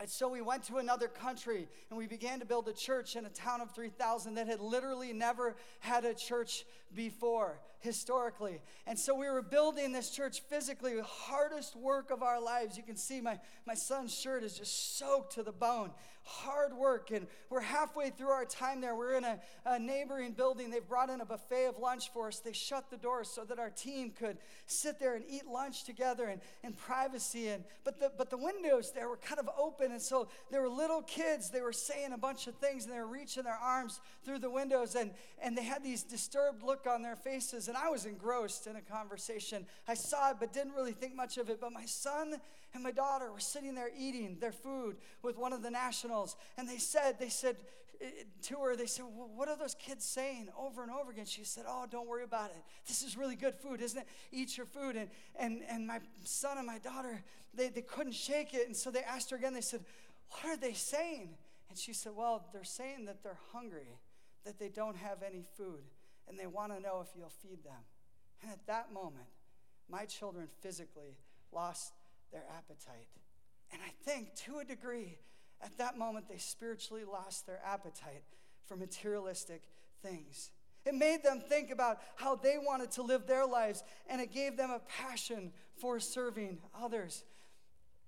And 0.00 0.10
so 0.10 0.28
we 0.28 0.40
went 0.40 0.64
to 0.64 0.78
another 0.78 1.08
country 1.08 1.68
and 1.88 1.98
we 1.98 2.06
began 2.06 2.40
to 2.40 2.44
build 2.44 2.68
a 2.68 2.72
church 2.72 3.16
in 3.16 3.24
a 3.26 3.30
town 3.30 3.60
of 3.60 3.70
3,000 3.74 4.34
that 4.34 4.48
had 4.48 4.60
literally 4.60 5.12
never 5.12 5.56
had 5.80 6.04
a 6.04 6.14
church 6.14 6.64
before. 6.94 7.60
historically. 7.84 8.62
And 8.86 8.98
so 8.98 9.14
we 9.14 9.28
were 9.28 9.42
building 9.42 9.92
this 9.92 10.10
church 10.10 10.40
physically, 10.48 10.94
the 10.96 11.02
hardest 11.02 11.76
work 11.76 12.10
of 12.10 12.22
our 12.22 12.40
lives. 12.40 12.78
You 12.78 12.82
can 12.82 12.96
see 12.96 13.20
my, 13.20 13.38
my 13.66 13.74
son's 13.74 14.14
shirt 14.14 14.42
is 14.42 14.56
just 14.56 14.98
soaked 14.98 15.34
to 15.34 15.42
the 15.42 15.52
bone. 15.52 15.90
Hard 16.26 16.72
work. 16.72 17.10
And 17.10 17.26
we're 17.50 17.60
halfway 17.60 18.08
through 18.08 18.28
our 18.28 18.46
time 18.46 18.80
there. 18.80 18.94
We're 18.94 19.12
in 19.12 19.24
a, 19.24 19.38
a 19.66 19.78
neighboring 19.78 20.32
building. 20.32 20.70
They've 20.70 20.86
brought 20.86 21.10
in 21.10 21.20
a 21.20 21.26
buffet 21.26 21.66
of 21.66 21.78
lunch 21.78 22.10
for 22.12 22.28
us. 22.28 22.40
They 22.40 22.54
shut 22.54 22.88
the 22.90 22.96
doors 22.96 23.28
so 23.28 23.44
that 23.44 23.58
our 23.58 23.68
team 23.68 24.10
could 24.10 24.38
sit 24.66 24.98
there 24.98 25.16
and 25.16 25.24
eat 25.28 25.46
lunch 25.46 25.84
together 25.84 26.30
in, 26.30 26.40
in 26.62 26.72
privacy. 26.72 27.48
And, 27.48 27.64
but, 27.84 28.00
the, 28.00 28.10
but 28.16 28.30
the 28.30 28.38
windows 28.38 28.90
there 28.92 29.08
were 29.08 29.18
kind 29.18 29.38
of 29.38 29.50
open. 29.58 29.92
And 29.92 30.00
so 30.00 30.28
there 30.50 30.62
were 30.62 30.70
little 30.70 31.02
kids. 31.02 31.50
They 31.50 31.60
were 31.60 31.74
saying 31.74 32.12
a 32.12 32.18
bunch 32.18 32.46
of 32.46 32.54
things 32.54 32.84
and 32.84 32.94
they 32.94 32.98
were 32.98 33.06
reaching 33.06 33.44
their 33.44 33.58
arms 33.62 34.00
through 34.24 34.38
the 34.38 34.50
windows. 34.50 34.94
And, 34.94 35.10
and 35.42 35.58
they 35.58 35.64
had 35.64 35.84
these 35.84 36.02
disturbed 36.02 36.62
look 36.62 36.86
on 36.86 37.02
their 37.02 37.16
faces. 37.16 37.68
And 37.68 37.76
I 37.76 37.90
was 37.90 38.06
engrossed 38.06 38.66
in 38.66 38.76
a 38.76 38.80
conversation. 38.80 39.66
I 39.86 39.92
saw 39.92 40.30
it, 40.30 40.36
but 40.40 40.54
didn't 40.54 40.72
really 40.72 40.92
think 40.92 41.14
much 41.14 41.36
of 41.36 41.50
it. 41.50 41.60
But 41.60 41.72
my 41.74 41.84
son 41.84 42.36
and 42.74 42.82
my 42.82 42.90
daughter 42.90 43.32
were 43.32 43.40
sitting 43.40 43.74
there 43.74 43.90
eating 43.96 44.36
their 44.40 44.52
food 44.52 44.96
with 45.22 45.38
one 45.38 45.52
of 45.52 45.62
the 45.62 45.70
nationals. 45.70 46.36
And 46.58 46.68
they 46.68 46.78
said, 46.78 47.20
they 47.20 47.28
said 47.28 47.56
eh, 48.00 48.24
to 48.42 48.56
her, 48.56 48.74
they 48.74 48.86
said, 48.86 49.04
well, 49.08 49.30
what 49.32 49.48
are 49.48 49.56
those 49.56 49.76
kids 49.76 50.04
saying 50.04 50.48
over 50.58 50.82
and 50.82 50.90
over 50.90 51.12
again? 51.12 51.24
She 51.24 51.44
said, 51.44 51.64
oh, 51.68 51.86
don't 51.88 52.08
worry 52.08 52.24
about 52.24 52.50
it. 52.50 52.62
This 52.86 53.02
is 53.02 53.16
really 53.16 53.36
good 53.36 53.54
food, 53.54 53.80
isn't 53.80 53.98
it? 53.98 54.08
Eat 54.32 54.56
your 54.56 54.66
food. 54.66 54.96
And, 54.96 55.08
and, 55.36 55.62
and 55.70 55.86
my 55.86 56.00
son 56.24 56.58
and 56.58 56.66
my 56.66 56.78
daughter, 56.78 57.22
they, 57.54 57.68
they 57.68 57.82
couldn't 57.82 58.14
shake 58.14 58.54
it. 58.54 58.66
And 58.66 58.76
so 58.76 58.90
they 58.90 59.02
asked 59.02 59.30
her 59.30 59.36
again, 59.36 59.54
they 59.54 59.60
said, 59.60 59.84
what 60.30 60.44
are 60.46 60.56
they 60.56 60.72
saying? 60.72 61.30
And 61.70 61.78
she 61.78 61.92
said, 61.92 62.12
well, 62.16 62.44
they're 62.52 62.64
saying 62.64 63.04
that 63.06 63.22
they're 63.22 63.38
hungry, 63.52 63.98
that 64.44 64.58
they 64.58 64.68
don't 64.68 64.96
have 64.96 65.22
any 65.22 65.44
food, 65.56 65.84
and 66.28 66.38
they 66.38 66.46
want 66.46 66.72
to 66.74 66.80
know 66.80 67.00
if 67.02 67.16
you'll 67.16 67.28
feed 67.28 67.62
them. 67.62 67.82
And 68.42 68.50
at 68.50 68.66
that 68.66 68.92
moment, 68.92 69.26
my 69.88 70.06
children 70.06 70.48
physically 70.60 71.16
lost 71.52 71.92
their 72.34 72.44
appetite. 72.54 73.08
And 73.72 73.80
I 73.80 73.90
think 74.04 74.34
to 74.44 74.58
a 74.58 74.64
degree, 74.64 75.16
at 75.62 75.78
that 75.78 75.96
moment, 75.96 76.28
they 76.28 76.36
spiritually 76.36 77.04
lost 77.10 77.46
their 77.46 77.60
appetite 77.64 78.24
for 78.66 78.76
materialistic 78.76 79.62
things. 80.02 80.50
It 80.84 80.94
made 80.94 81.22
them 81.22 81.40
think 81.40 81.70
about 81.70 82.00
how 82.16 82.36
they 82.36 82.58
wanted 82.58 82.90
to 82.92 83.02
live 83.02 83.26
their 83.26 83.46
lives, 83.46 83.82
and 84.06 84.20
it 84.20 84.32
gave 84.32 84.58
them 84.58 84.70
a 84.70 84.80
passion 84.80 85.52
for 85.78 85.98
serving 85.98 86.58
others. 86.78 87.24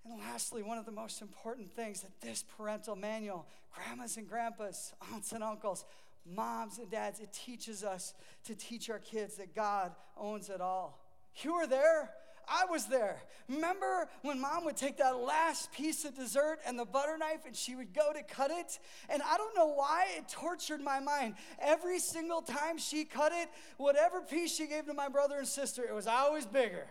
And 0.04 0.20
lastly, 0.20 0.62
one 0.62 0.76
of 0.76 0.84
the 0.84 0.92
most 0.92 1.22
important 1.22 1.72
things 1.72 2.02
that 2.02 2.20
this 2.20 2.44
parental 2.56 2.94
manual, 2.94 3.46
grandmas 3.72 4.18
and 4.18 4.28
grandpas, 4.28 4.92
aunts 5.12 5.32
and 5.32 5.42
uncles, 5.42 5.86
moms 6.26 6.78
and 6.78 6.90
dads, 6.90 7.20
it 7.20 7.32
teaches 7.32 7.82
us 7.82 8.12
to 8.44 8.54
teach 8.54 8.90
our 8.90 8.98
kids 8.98 9.36
that 9.36 9.54
God 9.54 9.92
owns 10.16 10.50
it 10.50 10.60
all. 10.60 11.02
You 11.42 11.54
were 11.54 11.66
there. 11.66 12.10
I 12.48 12.64
was 12.70 12.86
there. 12.86 13.22
Remember 13.48 14.08
when 14.22 14.40
mom 14.40 14.64
would 14.64 14.76
take 14.76 14.98
that 14.98 15.16
last 15.16 15.72
piece 15.72 16.04
of 16.04 16.14
dessert 16.16 16.58
and 16.66 16.78
the 16.78 16.84
butter 16.84 17.16
knife 17.18 17.40
and 17.46 17.54
she 17.54 17.74
would 17.74 17.92
go 17.92 18.12
to 18.12 18.22
cut 18.22 18.50
it? 18.50 18.78
And 19.08 19.22
I 19.22 19.36
don't 19.36 19.54
know 19.56 19.66
why 19.66 20.06
it 20.16 20.28
tortured 20.28 20.80
my 20.80 21.00
mind. 21.00 21.34
Every 21.60 21.98
single 21.98 22.42
time 22.42 22.78
she 22.78 23.04
cut 23.04 23.32
it, 23.34 23.48
whatever 23.76 24.20
piece 24.20 24.54
she 24.54 24.66
gave 24.66 24.86
to 24.86 24.94
my 24.94 25.08
brother 25.08 25.38
and 25.38 25.46
sister, 25.46 25.82
it 25.84 25.94
was 25.94 26.06
always 26.06 26.46
bigger. 26.46 26.86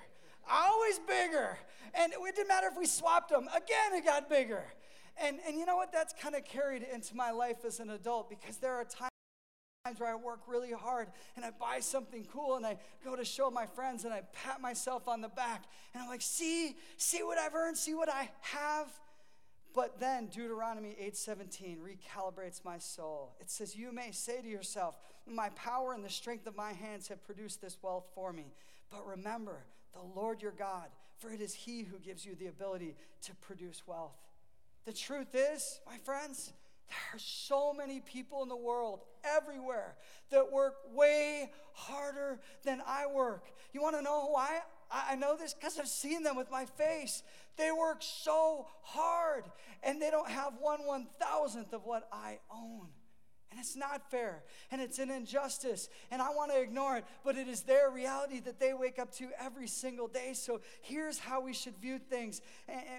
Always 0.49 0.99
bigger. 0.99 1.57
And 1.93 2.13
it 2.13 2.35
didn't 2.35 2.47
matter 2.47 2.67
if 2.67 2.77
we 2.77 2.85
swapped 2.85 3.29
them, 3.29 3.47
again, 3.55 3.93
it 3.93 4.05
got 4.05 4.29
bigger. 4.29 4.63
And, 5.17 5.39
and 5.47 5.57
you 5.57 5.65
know 5.65 5.77
what? 5.77 5.93
That's 5.93 6.13
kind 6.13 6.35
of 6.35 6.43
carried 6.43 6.83
into 6.83 7.15
my 7.15 7.31
life 7.31 7.63
as 7.65 7.79
an 7.79 7.89
adult 7.89 8.29
because 8.29 8.57
there 8.57 8.73
are 8.73 8.83
times 8.83 9.09
where 9.97 10.09
I 10.09 10.15
work 10.15 10.41
really 10.47 10.71
hard 10.71 11.09
and 11.35 11.45
I 11.45 11.51
buy 11.51 11.79
something 11.79 12.25
cool 12.25 12.55
and 12.55 12.65
I 12.65 12.77
go 13.03 13.15
to 13.15 13.23
show 13.23 13.51
my 13.51 13.65
friends 13.67 14.03
and 14.03 14.13
I 14.13 14.23
pat 14.33 14.59
myself 14.59 15.07
on 15.07 15.21
the 15.21 15.29
back 15.29 15.65
and 15.93 16.01
I'm 16.01 16.09
like, 16.09 16.21
see, 16.21 16.75
see 16.97 17.21
what 17.23 17.37
I've 17.37 17.53
earned, 17.53 17.77
see 17.77 17.93
what 17.93 18.09
I 18.09 18.29
have. 18.41 18.87
But 19.75 19.99
then 19.99 20.27
Deuteronomy 20.27 20.95
8:17 20.99 21.79
recalibrates 21.79 22.63
my 22.63 22.77
soul. 22.77 23.35
It 23.41 23.49
says, 23.49 23.75
"You 23.75 23.91
may 23.91 24.11
say 24.11 24.41
to 24.41 24.47
yourself, 24.47 24.97
my 25.27 25.49
power 25.49 25.93
and 25.93 26.03
the 26.03 26.09
strength 26.09 26.47
of 26.47 26.55
my 26.55 26.71
hands 26.71 27.09
have 27.09 27.21
produced 27.25 27.61
this 27.61 27.77
wealth 27.81 28.07
for 28.15 28.31
me. 28.31 28.53
But 28.89 29.05
remember, 29.05 29.65
the 29.91 30.01
Lord 30.01 30.41
your 30.41 30.53
God, 30.53 30.89
for 31.17 31.29
it 31.29 31.41
is 31.41 31.53
he 31.53 31.83
who 31.83 31.99
gives 31.99 32.25
you 32.25 32.35
the 32.35 32.47
ability 32.47 32.95
to 33.23 33.35
produce 33.35 33.85
wealth." 33.85 34.15
The 34.85 34.93
truth 34.93 35.35
is, 35.35 35.81
my 35.85 35.97
friends, 35.97 36.53
there 36.89 37.15
are 37.15 37.19
so 37.19 37.73
many 37.73 37.99
people 37.99 38.43
in 38.43 38.49
the 38.49 38.55
world, 38.55 39.01
everywhere, 39.23 39.95
that 40.31 40.51
work 40.51 40.75
way 40.93 41.51
harder 41.73 42.39
than 42.63 42.81
I 42.85 43.05
work. 43.07 43.45
You 43.73 43.81
want 43.81 43.95
to 43.95 44.01
know 44.01 44.27
why? 44.31 44.59
I 44.91 45.15
know 45.15 45.35
this 45.35 45.53
because 45.53 45.79
I've 45.79 45.87
seen 45.87 46.23
them 46.23 46.35
with 46.35 46.51
my 46.51 46.65
face. 46.65 47.23
They 47.57 47.71
work 47.71 47.97
so 48.01 48.67
hard 48.81 49.45
and 49.83 50.01
they 50.01 50.11
don't 50.11 50.29
have 50.29 50.53
one 50.59 50.85
one 50.85 51.07
thousandth 51.19 51.73
of 51.73 51.85
what 51.85 52.07
I 52.11 52.39
own. 52.51 52.87
And 53.51 53.59
it's 53.59 53.75
not 53.75 54.11
fair. 54.11 54.43
And 54.71 54.81
it's 54.81 54.99
an 54.99 55.09
injustice. 55.09 55.87
And 56.11 56.21
I 56.21 56.29
want 56.29 56.51
to 56.51 56.59
ignore 56.59 56.97
it. 56.97 57.05
But 57.23 57.37
it 57.37 57.47
is 57.47 57.61
their 57.61 57.89
reality 57.89 58.39
that 58.41 58.59
they 58.59 58.73
wake 58.73 58.99
up 58.99 59.13
to 59.15 59.29
every 59.39 59.67
single 59.67 60.07
day. 60.07 60.33
So 60.33 60.61
here's 60.81 61.19
how 61.19 61.41
we 61.41 61.53
should 61.53 61.77
view 61.77 61.97
things 61.97 62.41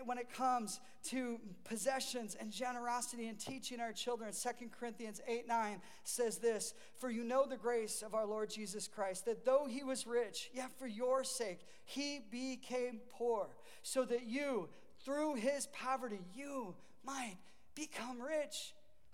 when 0.04 0.18
it 0.18 0.32
comes 0.32 0.80
to 1.08 1.38
possessions 1.64 2.36
and 2.40 2.50
generosity 2.50 3.28
and 3.28 3.38
teaching 3.38 3.80
our 3.80 3.92
children. 3.92 4.32
2 4.32 4.68
Corinthians 4.78 5.20
8 5.26 5.46
9 5.46 5.80
says 6.04 6.38
this 6.38 6.74
For 6.96 7.10
you 7.10 7.24
know 7.24 7.44
the 7.46 7.56
grace 7.56 8.02
of 8.02 8.14
our 8.14 8.26
Lord 8.26 8.48
Jesus 8.48 8.88
Christ, 8.88 9.26
that 9.26 9.44
though 9.44 9.66
he 9.68 9.82
was 9.84 10.06
rich, 10.06 10.50
yet 10.54 10.70
for 10.78 10.86
your 10.86 11.22
sake 11.22 11.66
he 11.84 12.20
became 12.30 13.00
poor, 13.12 13.48
so 13.82 14.04
that 14.04 14.26
you, 14.26 14.68
through 15.04 15.34
his 15.34 15.66
poverty, 15.68 16.20
you 16.34 16.74
might 17.04 17.36
become 17.74 18.20
rich. 18.20 18.72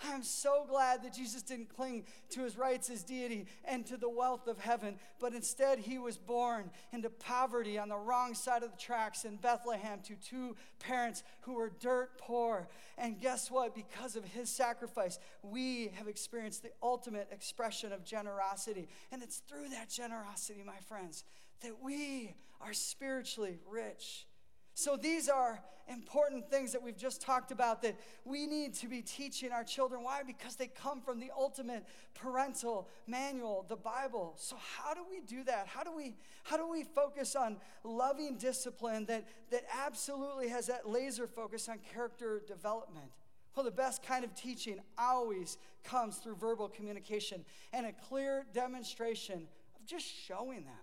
I'm 0.09 0.23
so 0.23 0.65
glad 0.69 1.03
that 1.03 1.15
Jesus 1.15 1.43
didn't 1.43 1.75
cling 1.75 2.05
to 2.31 2.43
his 2.43 2.57
rights 2.57 2.91
as 2.91 3.03
deity 3.03 3.47
and 3.65 3.87
to 3.87 3.97
the 3.97 4.09
wealth 4.09 4.47
of 4.47 4.59
heaven, 4.59 4.99
but 5.21 5.35
instead 5.35 5.79
he 5.79 5.99
was 5.99 6.19
born 6.19 6.71
into 6.93 7.11
poverty 7.11 7.79
on 7.79 7.89
the 7.89 7.97
wrong 7.97 8.35
side 8.35 8.63
of 8.63 8.73
the 8.73 8.79
tracks 8.79 9.25
in 9.25 9.37
Bethlehem 9.37 10.01
to 10.05 10.15
two 10.17 10.57
parents 10.79 11.23
who 11.43 11.55
were 11.55 11.71
dirt 11.81 12.19
poor. 12.19 12.69
And 12.99 13.21
guess 13.21 13.51
what? 13.51 13.75
Because 13.75 14.17
of 14.17 14.25
his 14.25 14.51
sacrifice, 14.51 15.19
we 15.43 15.91
have 15.95 16.09
experienced 16.09 16.63
the 16.63 16.73
ultimate 16.83 17.29
expression 17.31 17.93
of 17.93 18.05
generosity. 18.05 18.89
And 19.11 19.23
it's 19.23 19.39
through 19.39 19.69
that 19.71 19.91
generosity, 19.91 20.63
my 20.65 20.79
friends, 20.89 21.25
that 21.63 21.83
we 21.83 22.35
are 22.61 22.73
spiritually 22.73 23.59
rich. 23.69 24.27
So, 24.75 24.97
these 24.97 25.29
are 25.29 25.63
important 25.89 26.49
things 26.49 26.73
that 26.73 26.83
we've 26.83 26.97
just 26.97 27.21
talked 27.21 27.51
about 27.51 27.83
that 27.83 27.97
we 28.25 28.47
need 28.47 28.75
to 28.75 28.89
be 28.89 29.03
teaching 29.03 29.53
our 29.53 29.65
children. 29.65 30.03
Why? 30.03 30.23
Because 30.23 30.57
they 30.57 30.69
come 30.69 31.01
from 31.01 31.21
the 31.21 31.31
ultimate 31.37 31.85
parental 32.15 32.89
manual, 33.07 33.67
the 33.69 33.77
Bible. 33.77 34.35
So, 34.37 34.57
how 34.57 34.95
do 34.95 35.01
we 35.09 35.21
do 35.21 35.45
that? 35.45 35.67
How 35.67 35.83
do 35.83 35.95
we, 35.95 36.15
how 36.45 36.57
do 36.57 36.69
we 36.69 36.85
focus 36.85 37.37
on 37.37 37.57
loving 37.85 38.37
discipline 38.37 39.07
that, 39.07 39.27
that 39.51 39.65
absolutely 39.85 40.49
has 40.49 40.67
that 40.67 40.89
laser 40.89 41.27
focus 41.27 41.69
on 41.69 41.79
character 41.93 42.43
development? 42.47 43.11
Well, 43.55 43.65
the 43.65 43.71
best 43.71 44.03
kind 44.03 44.25
of 44.25 44.35
teaching 44.35 44.81
always 44.97 45.59
comes 45.85 46.17
through 46.17 46.37
verbal 46.37 46.69
communication 46.69 47.45
and 47.73 47.85
a 47.85 47.93
clear 47.93 48.47
demonstration 48.55 49.47
of 49.79 49.87
just 49.87 50.07
showing 50.07 50.65
them. 50.65 50.75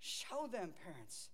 Show 0.00 0.46
them, 0.46 0.70
parents. 0.84 1.30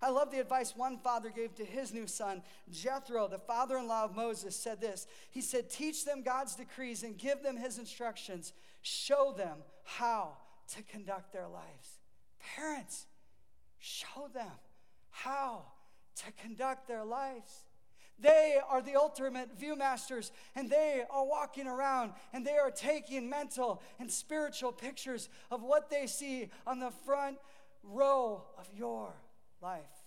I 0.00 0.10
love 0.10 0.30
the 0.30 0.40
advice 0.40 0.76
one 0.76 0.98
father 0.98 1.30
gave 1.30 1.54
to 1.56 1.64
his 1.64 1.92
new 1.92 2.06
son, 2.06 2.42
Jethro, 2.70 3.26
the 3.26 3.38
father 3.38 3.78
in 3.78 3.88
law 3.88 4.04
of 4.04 4.14
Moses, 4.14 4.54
said 4.54 4.80
this. 4.80 5.06
He 5.30 5.40
said, 5.40 5.70
Teach 5.70 6.04
them 6.04 6.22
God's 6.22 6.54
decrees 6.54 7.02
and 7.02 7.18
give 7.18 7.42
them 7.42 7.56
his 7.56 7.78
instructions. 7.78 8.52
Show 8.82 9.34
them 9.36 9.58
how 9.84 10.36
to 10.74 10.82
conduct 10.82 11.32
their 11.32 11.48
lives. 11.48 11.98
Parents, 12.56 13.06
show 13.78 14.28
them 14.32 14.52
how 15.10 15.64
to 16.16 16.32
conduct 16.32 16.86
their 16.86 17.04
lives. 17.04 17.64
They 18.20 18.58
are 18.68 18.82
the 18.82 18.96
ultimate 18.96 19.58
viewmasters, 19.58 20.32
and 20.56 20.68
they 20.68 21.04
are 21.08 21.24
walking 21.24 21.68
around 21.68 22.12
and 22.32 22.44
they 22.44 22.56
are 22.56 22.70
taking 22.70 23.30
mental 23.30 23.80
and 24.00 24.10
spiritual 24.10 24.72
pictures 24.72 25.28
of 25.50 25.62
what 25.62 25.88
they 25.88 26.06
see 26.06 26.50
on 26.66 26.80
the 26.80 26.90
front 26.90 27.38
row 27.84 28.42
of 28.58 28.68
your 28.76 29.12
life. 29.60 29.97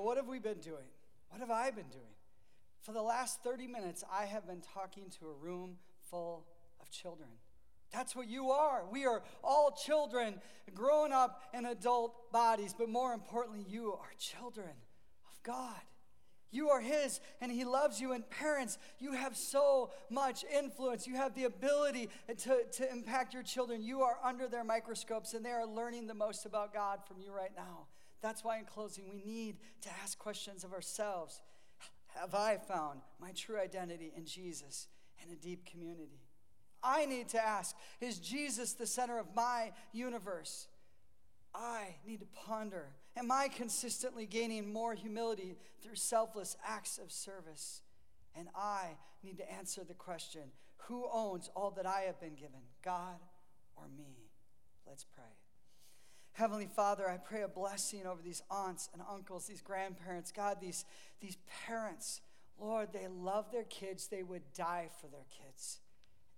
What 0.00 0.16
have 0.16 0.26
we 0.26 0.38
been 0.38 0.60
doing? 0.60 0.88
What 1.28 1.40
have 1.40 1.50
I 1.50 1.70
been 1.70 1.88
doing? 1.88 2.14
For 2.82 2.92
the 2.92 3.02
last 3.02 3.42
30 3.42 3.66
minutes, 3.66 4.04
I 4.12 4.26
have 4.26 4.46
been 4.46 4.60
talking 4.74 5.04
to 5.18 5.26
a 5.26 5.32
room 5.32 5.76
full 6.10 6.46
of 6.80 6.90
children. 6.90 7.28
That's 7.92 8.14
what 8.16 8.28
you 8.28 8.50
are. 8.50 8.84
We 8.90 9.06
are 9.06 9.22
all 9.42 9.70
children, 9.70 10.40
grown 10.74 11.12
up 11.12 11.42
in 11.54 11.64
adult 11.64 12.32
bodies, 12.32 12.74
but 12.76 12.88
more 12.88 13.12
importantly, 13.12 13.64
you 13.68 13.92
are 13.92 14.10
children 14.18 14.72
of 15.30 15.42
God. 15.42 15.80
You 16.50 16.70
are 16.70 16.80
His 16.80 17.20
and 17.40 17.50
He 17.50 17.64
loves 17.64 18.00
you. 18.00 18.12
And 18.12 18.28
parents, 18.30 18.78
you 18.98 19.12
have 19.12 19.36
so 19.36 19.90
much 20.10 20.44
influence. 20.56 21.06
You 21.06 21.16
have 21.16 21.34
the 21.34 21.44
ability 21.44 22.08
to, 22.28 22.64
to 22.64 22.92
impact 22.92 23.34
your 23.34 23.42
children. 23.42 23.82
You 23.82 24.02
are 24.02 24.18
under 24.22 24.46
their 24.46 24.64
microscopes 24.64 25.34
and 25.34 25.44
they 25.44 25.50
are 25.50 25.66
learning 25.66 26.06
the 26.06 26.14
most 26.14 26.46
about 26.46 26.72
God 26.72 27.00
from 27.06 27.20
you 27.20 27.32
right 27.32 27.52
now. 27.56 27.86
That's 28.24 28.42
why, 28.42 28.56
in 28.56 28.64
closing, 28.64 29.04
we 29.10 29.22
need 29.22 29.56
to 29.82 29.90
ask 30.02 30.18
questions 30.18 30.64
of 30.64 30.72
ourselves 30.72 31.42
Have 32.18 32.34
I 32.34 32.56
found 32.56 33.00
my 33.20 33.32
true 33.32 33.60
identity 33.60 34.14
in 34.16 34.24
Jesus 34.24 34.88
and 35.20 35.30
a 35.30 35.36
deep 35.36 35.66
community? 35.66 36.22
I 36.82 37.04
need 37.04 37.28
to 37.28 37.46
ask 37.46 37.76
Is 38.00 38.18
Jesus 38.18 38.72
the 38.72 38.86
center 38.86 39.18
of 39.18 39.26
my 39.36 39.72
universe? 39.92 40.68
I 41.54 41.96
need 42.06 42.20
to 42.20 42.26
ponder 42.46 42.94
Am 43.14 43.30
I 43.30 43.48
consistently 43.48 44.24
gaining 44.24 44.72
more 44.72 44.94
humility 44.94 45.58
through 45.82 45.96
selfless 45.96 46.56
acts 46.66 46.96
of 46.96 47.12
service? 47.12 47.82
And 48.34 48.48
I 48.56 48.96
need 49.22 49.36
to 49.36 49.52
answer 49.52 49.84
the 49.84 49.92
question 49.92 50.44
Who 50.88 51.06
owns 51.12 51.50
all 51.54 51.72
that 51.72 51.84
I 51.84 52.04
have 52.06 52.18
been 52.20 52.36
given, 52.36 52.62
God 52.82 53.20
or 53.76 53.84
me? 53.94 54.30
Let's 54.86 55.04
pray. 55.04 55.43
Heavenly 56.34 56.66
Father, 56.66 57.08
I 57.08 57.16
pray 57.16 57.42
a 57.42 57.48
blessing 57.48 58.06
over 58.06 58.20
these 58.20 58.42
aunts 58.50 58.90
and 58.92 59.00
uncles, 59.08 59.46
these 59.46 59.62
grandparents, 59.62 60.32
God, 60.32 60.58
these, 60.60 60.84
these 61.20 61.38
parents. 61.66 62.20
Lord, 62.60 62.88
they 62.92 63.06
love 63.08 63.52
their 63.52 63.62
kids, 63.64 64.08
they 64.08 64.24
would 64.24 64.42
die 64.52 64.88
for 65.00 65.06
their 65.06 65.26
kids. 65.30 65.78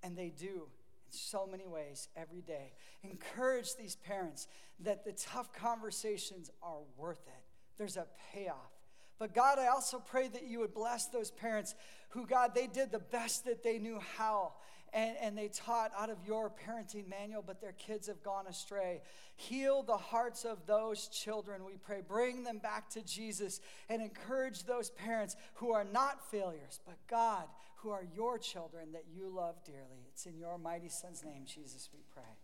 And 0.03 0.15
they 0.17 0.33
do 0.39 0.69
in 1.07 1.13
so 1.13 1.49
many 1.51 1.67
ways 1.67 2.09
every 2.15 2.43
day. 2.43 2.73
Encourage 3.03 3.75
these 3.77 3.97
parents 3.97 4.49
that 4.81 5.07
the 5.07 5.13
tough 5.13 5.51
conversations 5.55 6.51
are 6.63 6.81
worth 6.99 7.27
it. 7.27 7.45
There's 7.79 7.97
a 7.97 8.07
payoff. 8.35 8.73
But 9.19 9.35
God, 9.35 9.59
I 9.59 9.69
also 9.69 9.99
pray 9.99 10.29
that 10.29 10.47
you 10.47 10.59
would 10.59 10.75
bless 10.75 11.07
those 11.07 11.31
parents 11.31 11.75
who, 12.11 12.27
God, 12.27 12.55
they 12.55 12.67
did 12.67 12.93
the 12.93 12.99
best 12.99 13.47
that 13.47 13.63
they 13.63 13.79
knew 13.79 13.99
how. 14.19 14.53
And, 14.97 15.15
and 15.21 15.37
they 15.37 15.49
taught 15.49 15.93
out 15.97 16.09
of 16.09 16.17
your 16.27 16.51
parenting 16.51 17.07
manual, 17.07 17.45
but 17.47 17.61
their 17.61 17.73
kids 17.73 18.07
have 18.07 18.23
gone 18.23 18.47
astray. 18.47 19.03
Heal 19.37 19.83
the 19.83 19.99
hearts 19.99 20.47
of 20.47 20.65
those 20.67 21.09
children, 21.09 21.67
we 21.67 21.75
pray. 21.77 22.01
Bring 22.01 22.45
them 22.45 22.57
back 22.59 22.89
to 22.91 23.03
Jesus 23.03 23.61
and 23.91 24.01
encourage 24.01 24.65
those 24.65 24.89
parents 24.89 25.37
who 25.57 25.73
are 25.73 25.85
not 25.85 26.31
failures, 26.31 26.81
but 26.87 26.97
God, 27.09 27.45
who 27.77 27.91
are 27.91 28.07
your 28.17 28.39
children 28.39 28.93
that 28.93 29.05
you 29.15 29.29
love 29.29 29.63
dearly. 29.67 30.07
It's 30.09 30.25
in 30.25 30.39
your 30.39 30.57
mighty 30.57 30.89
Son's 30.89 31.23
name, 31.23 31.43
Jesus, 31.45 31.91
we 31.93 32.01
pray. 32.15 32.39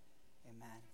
Amen. 0.47 0.92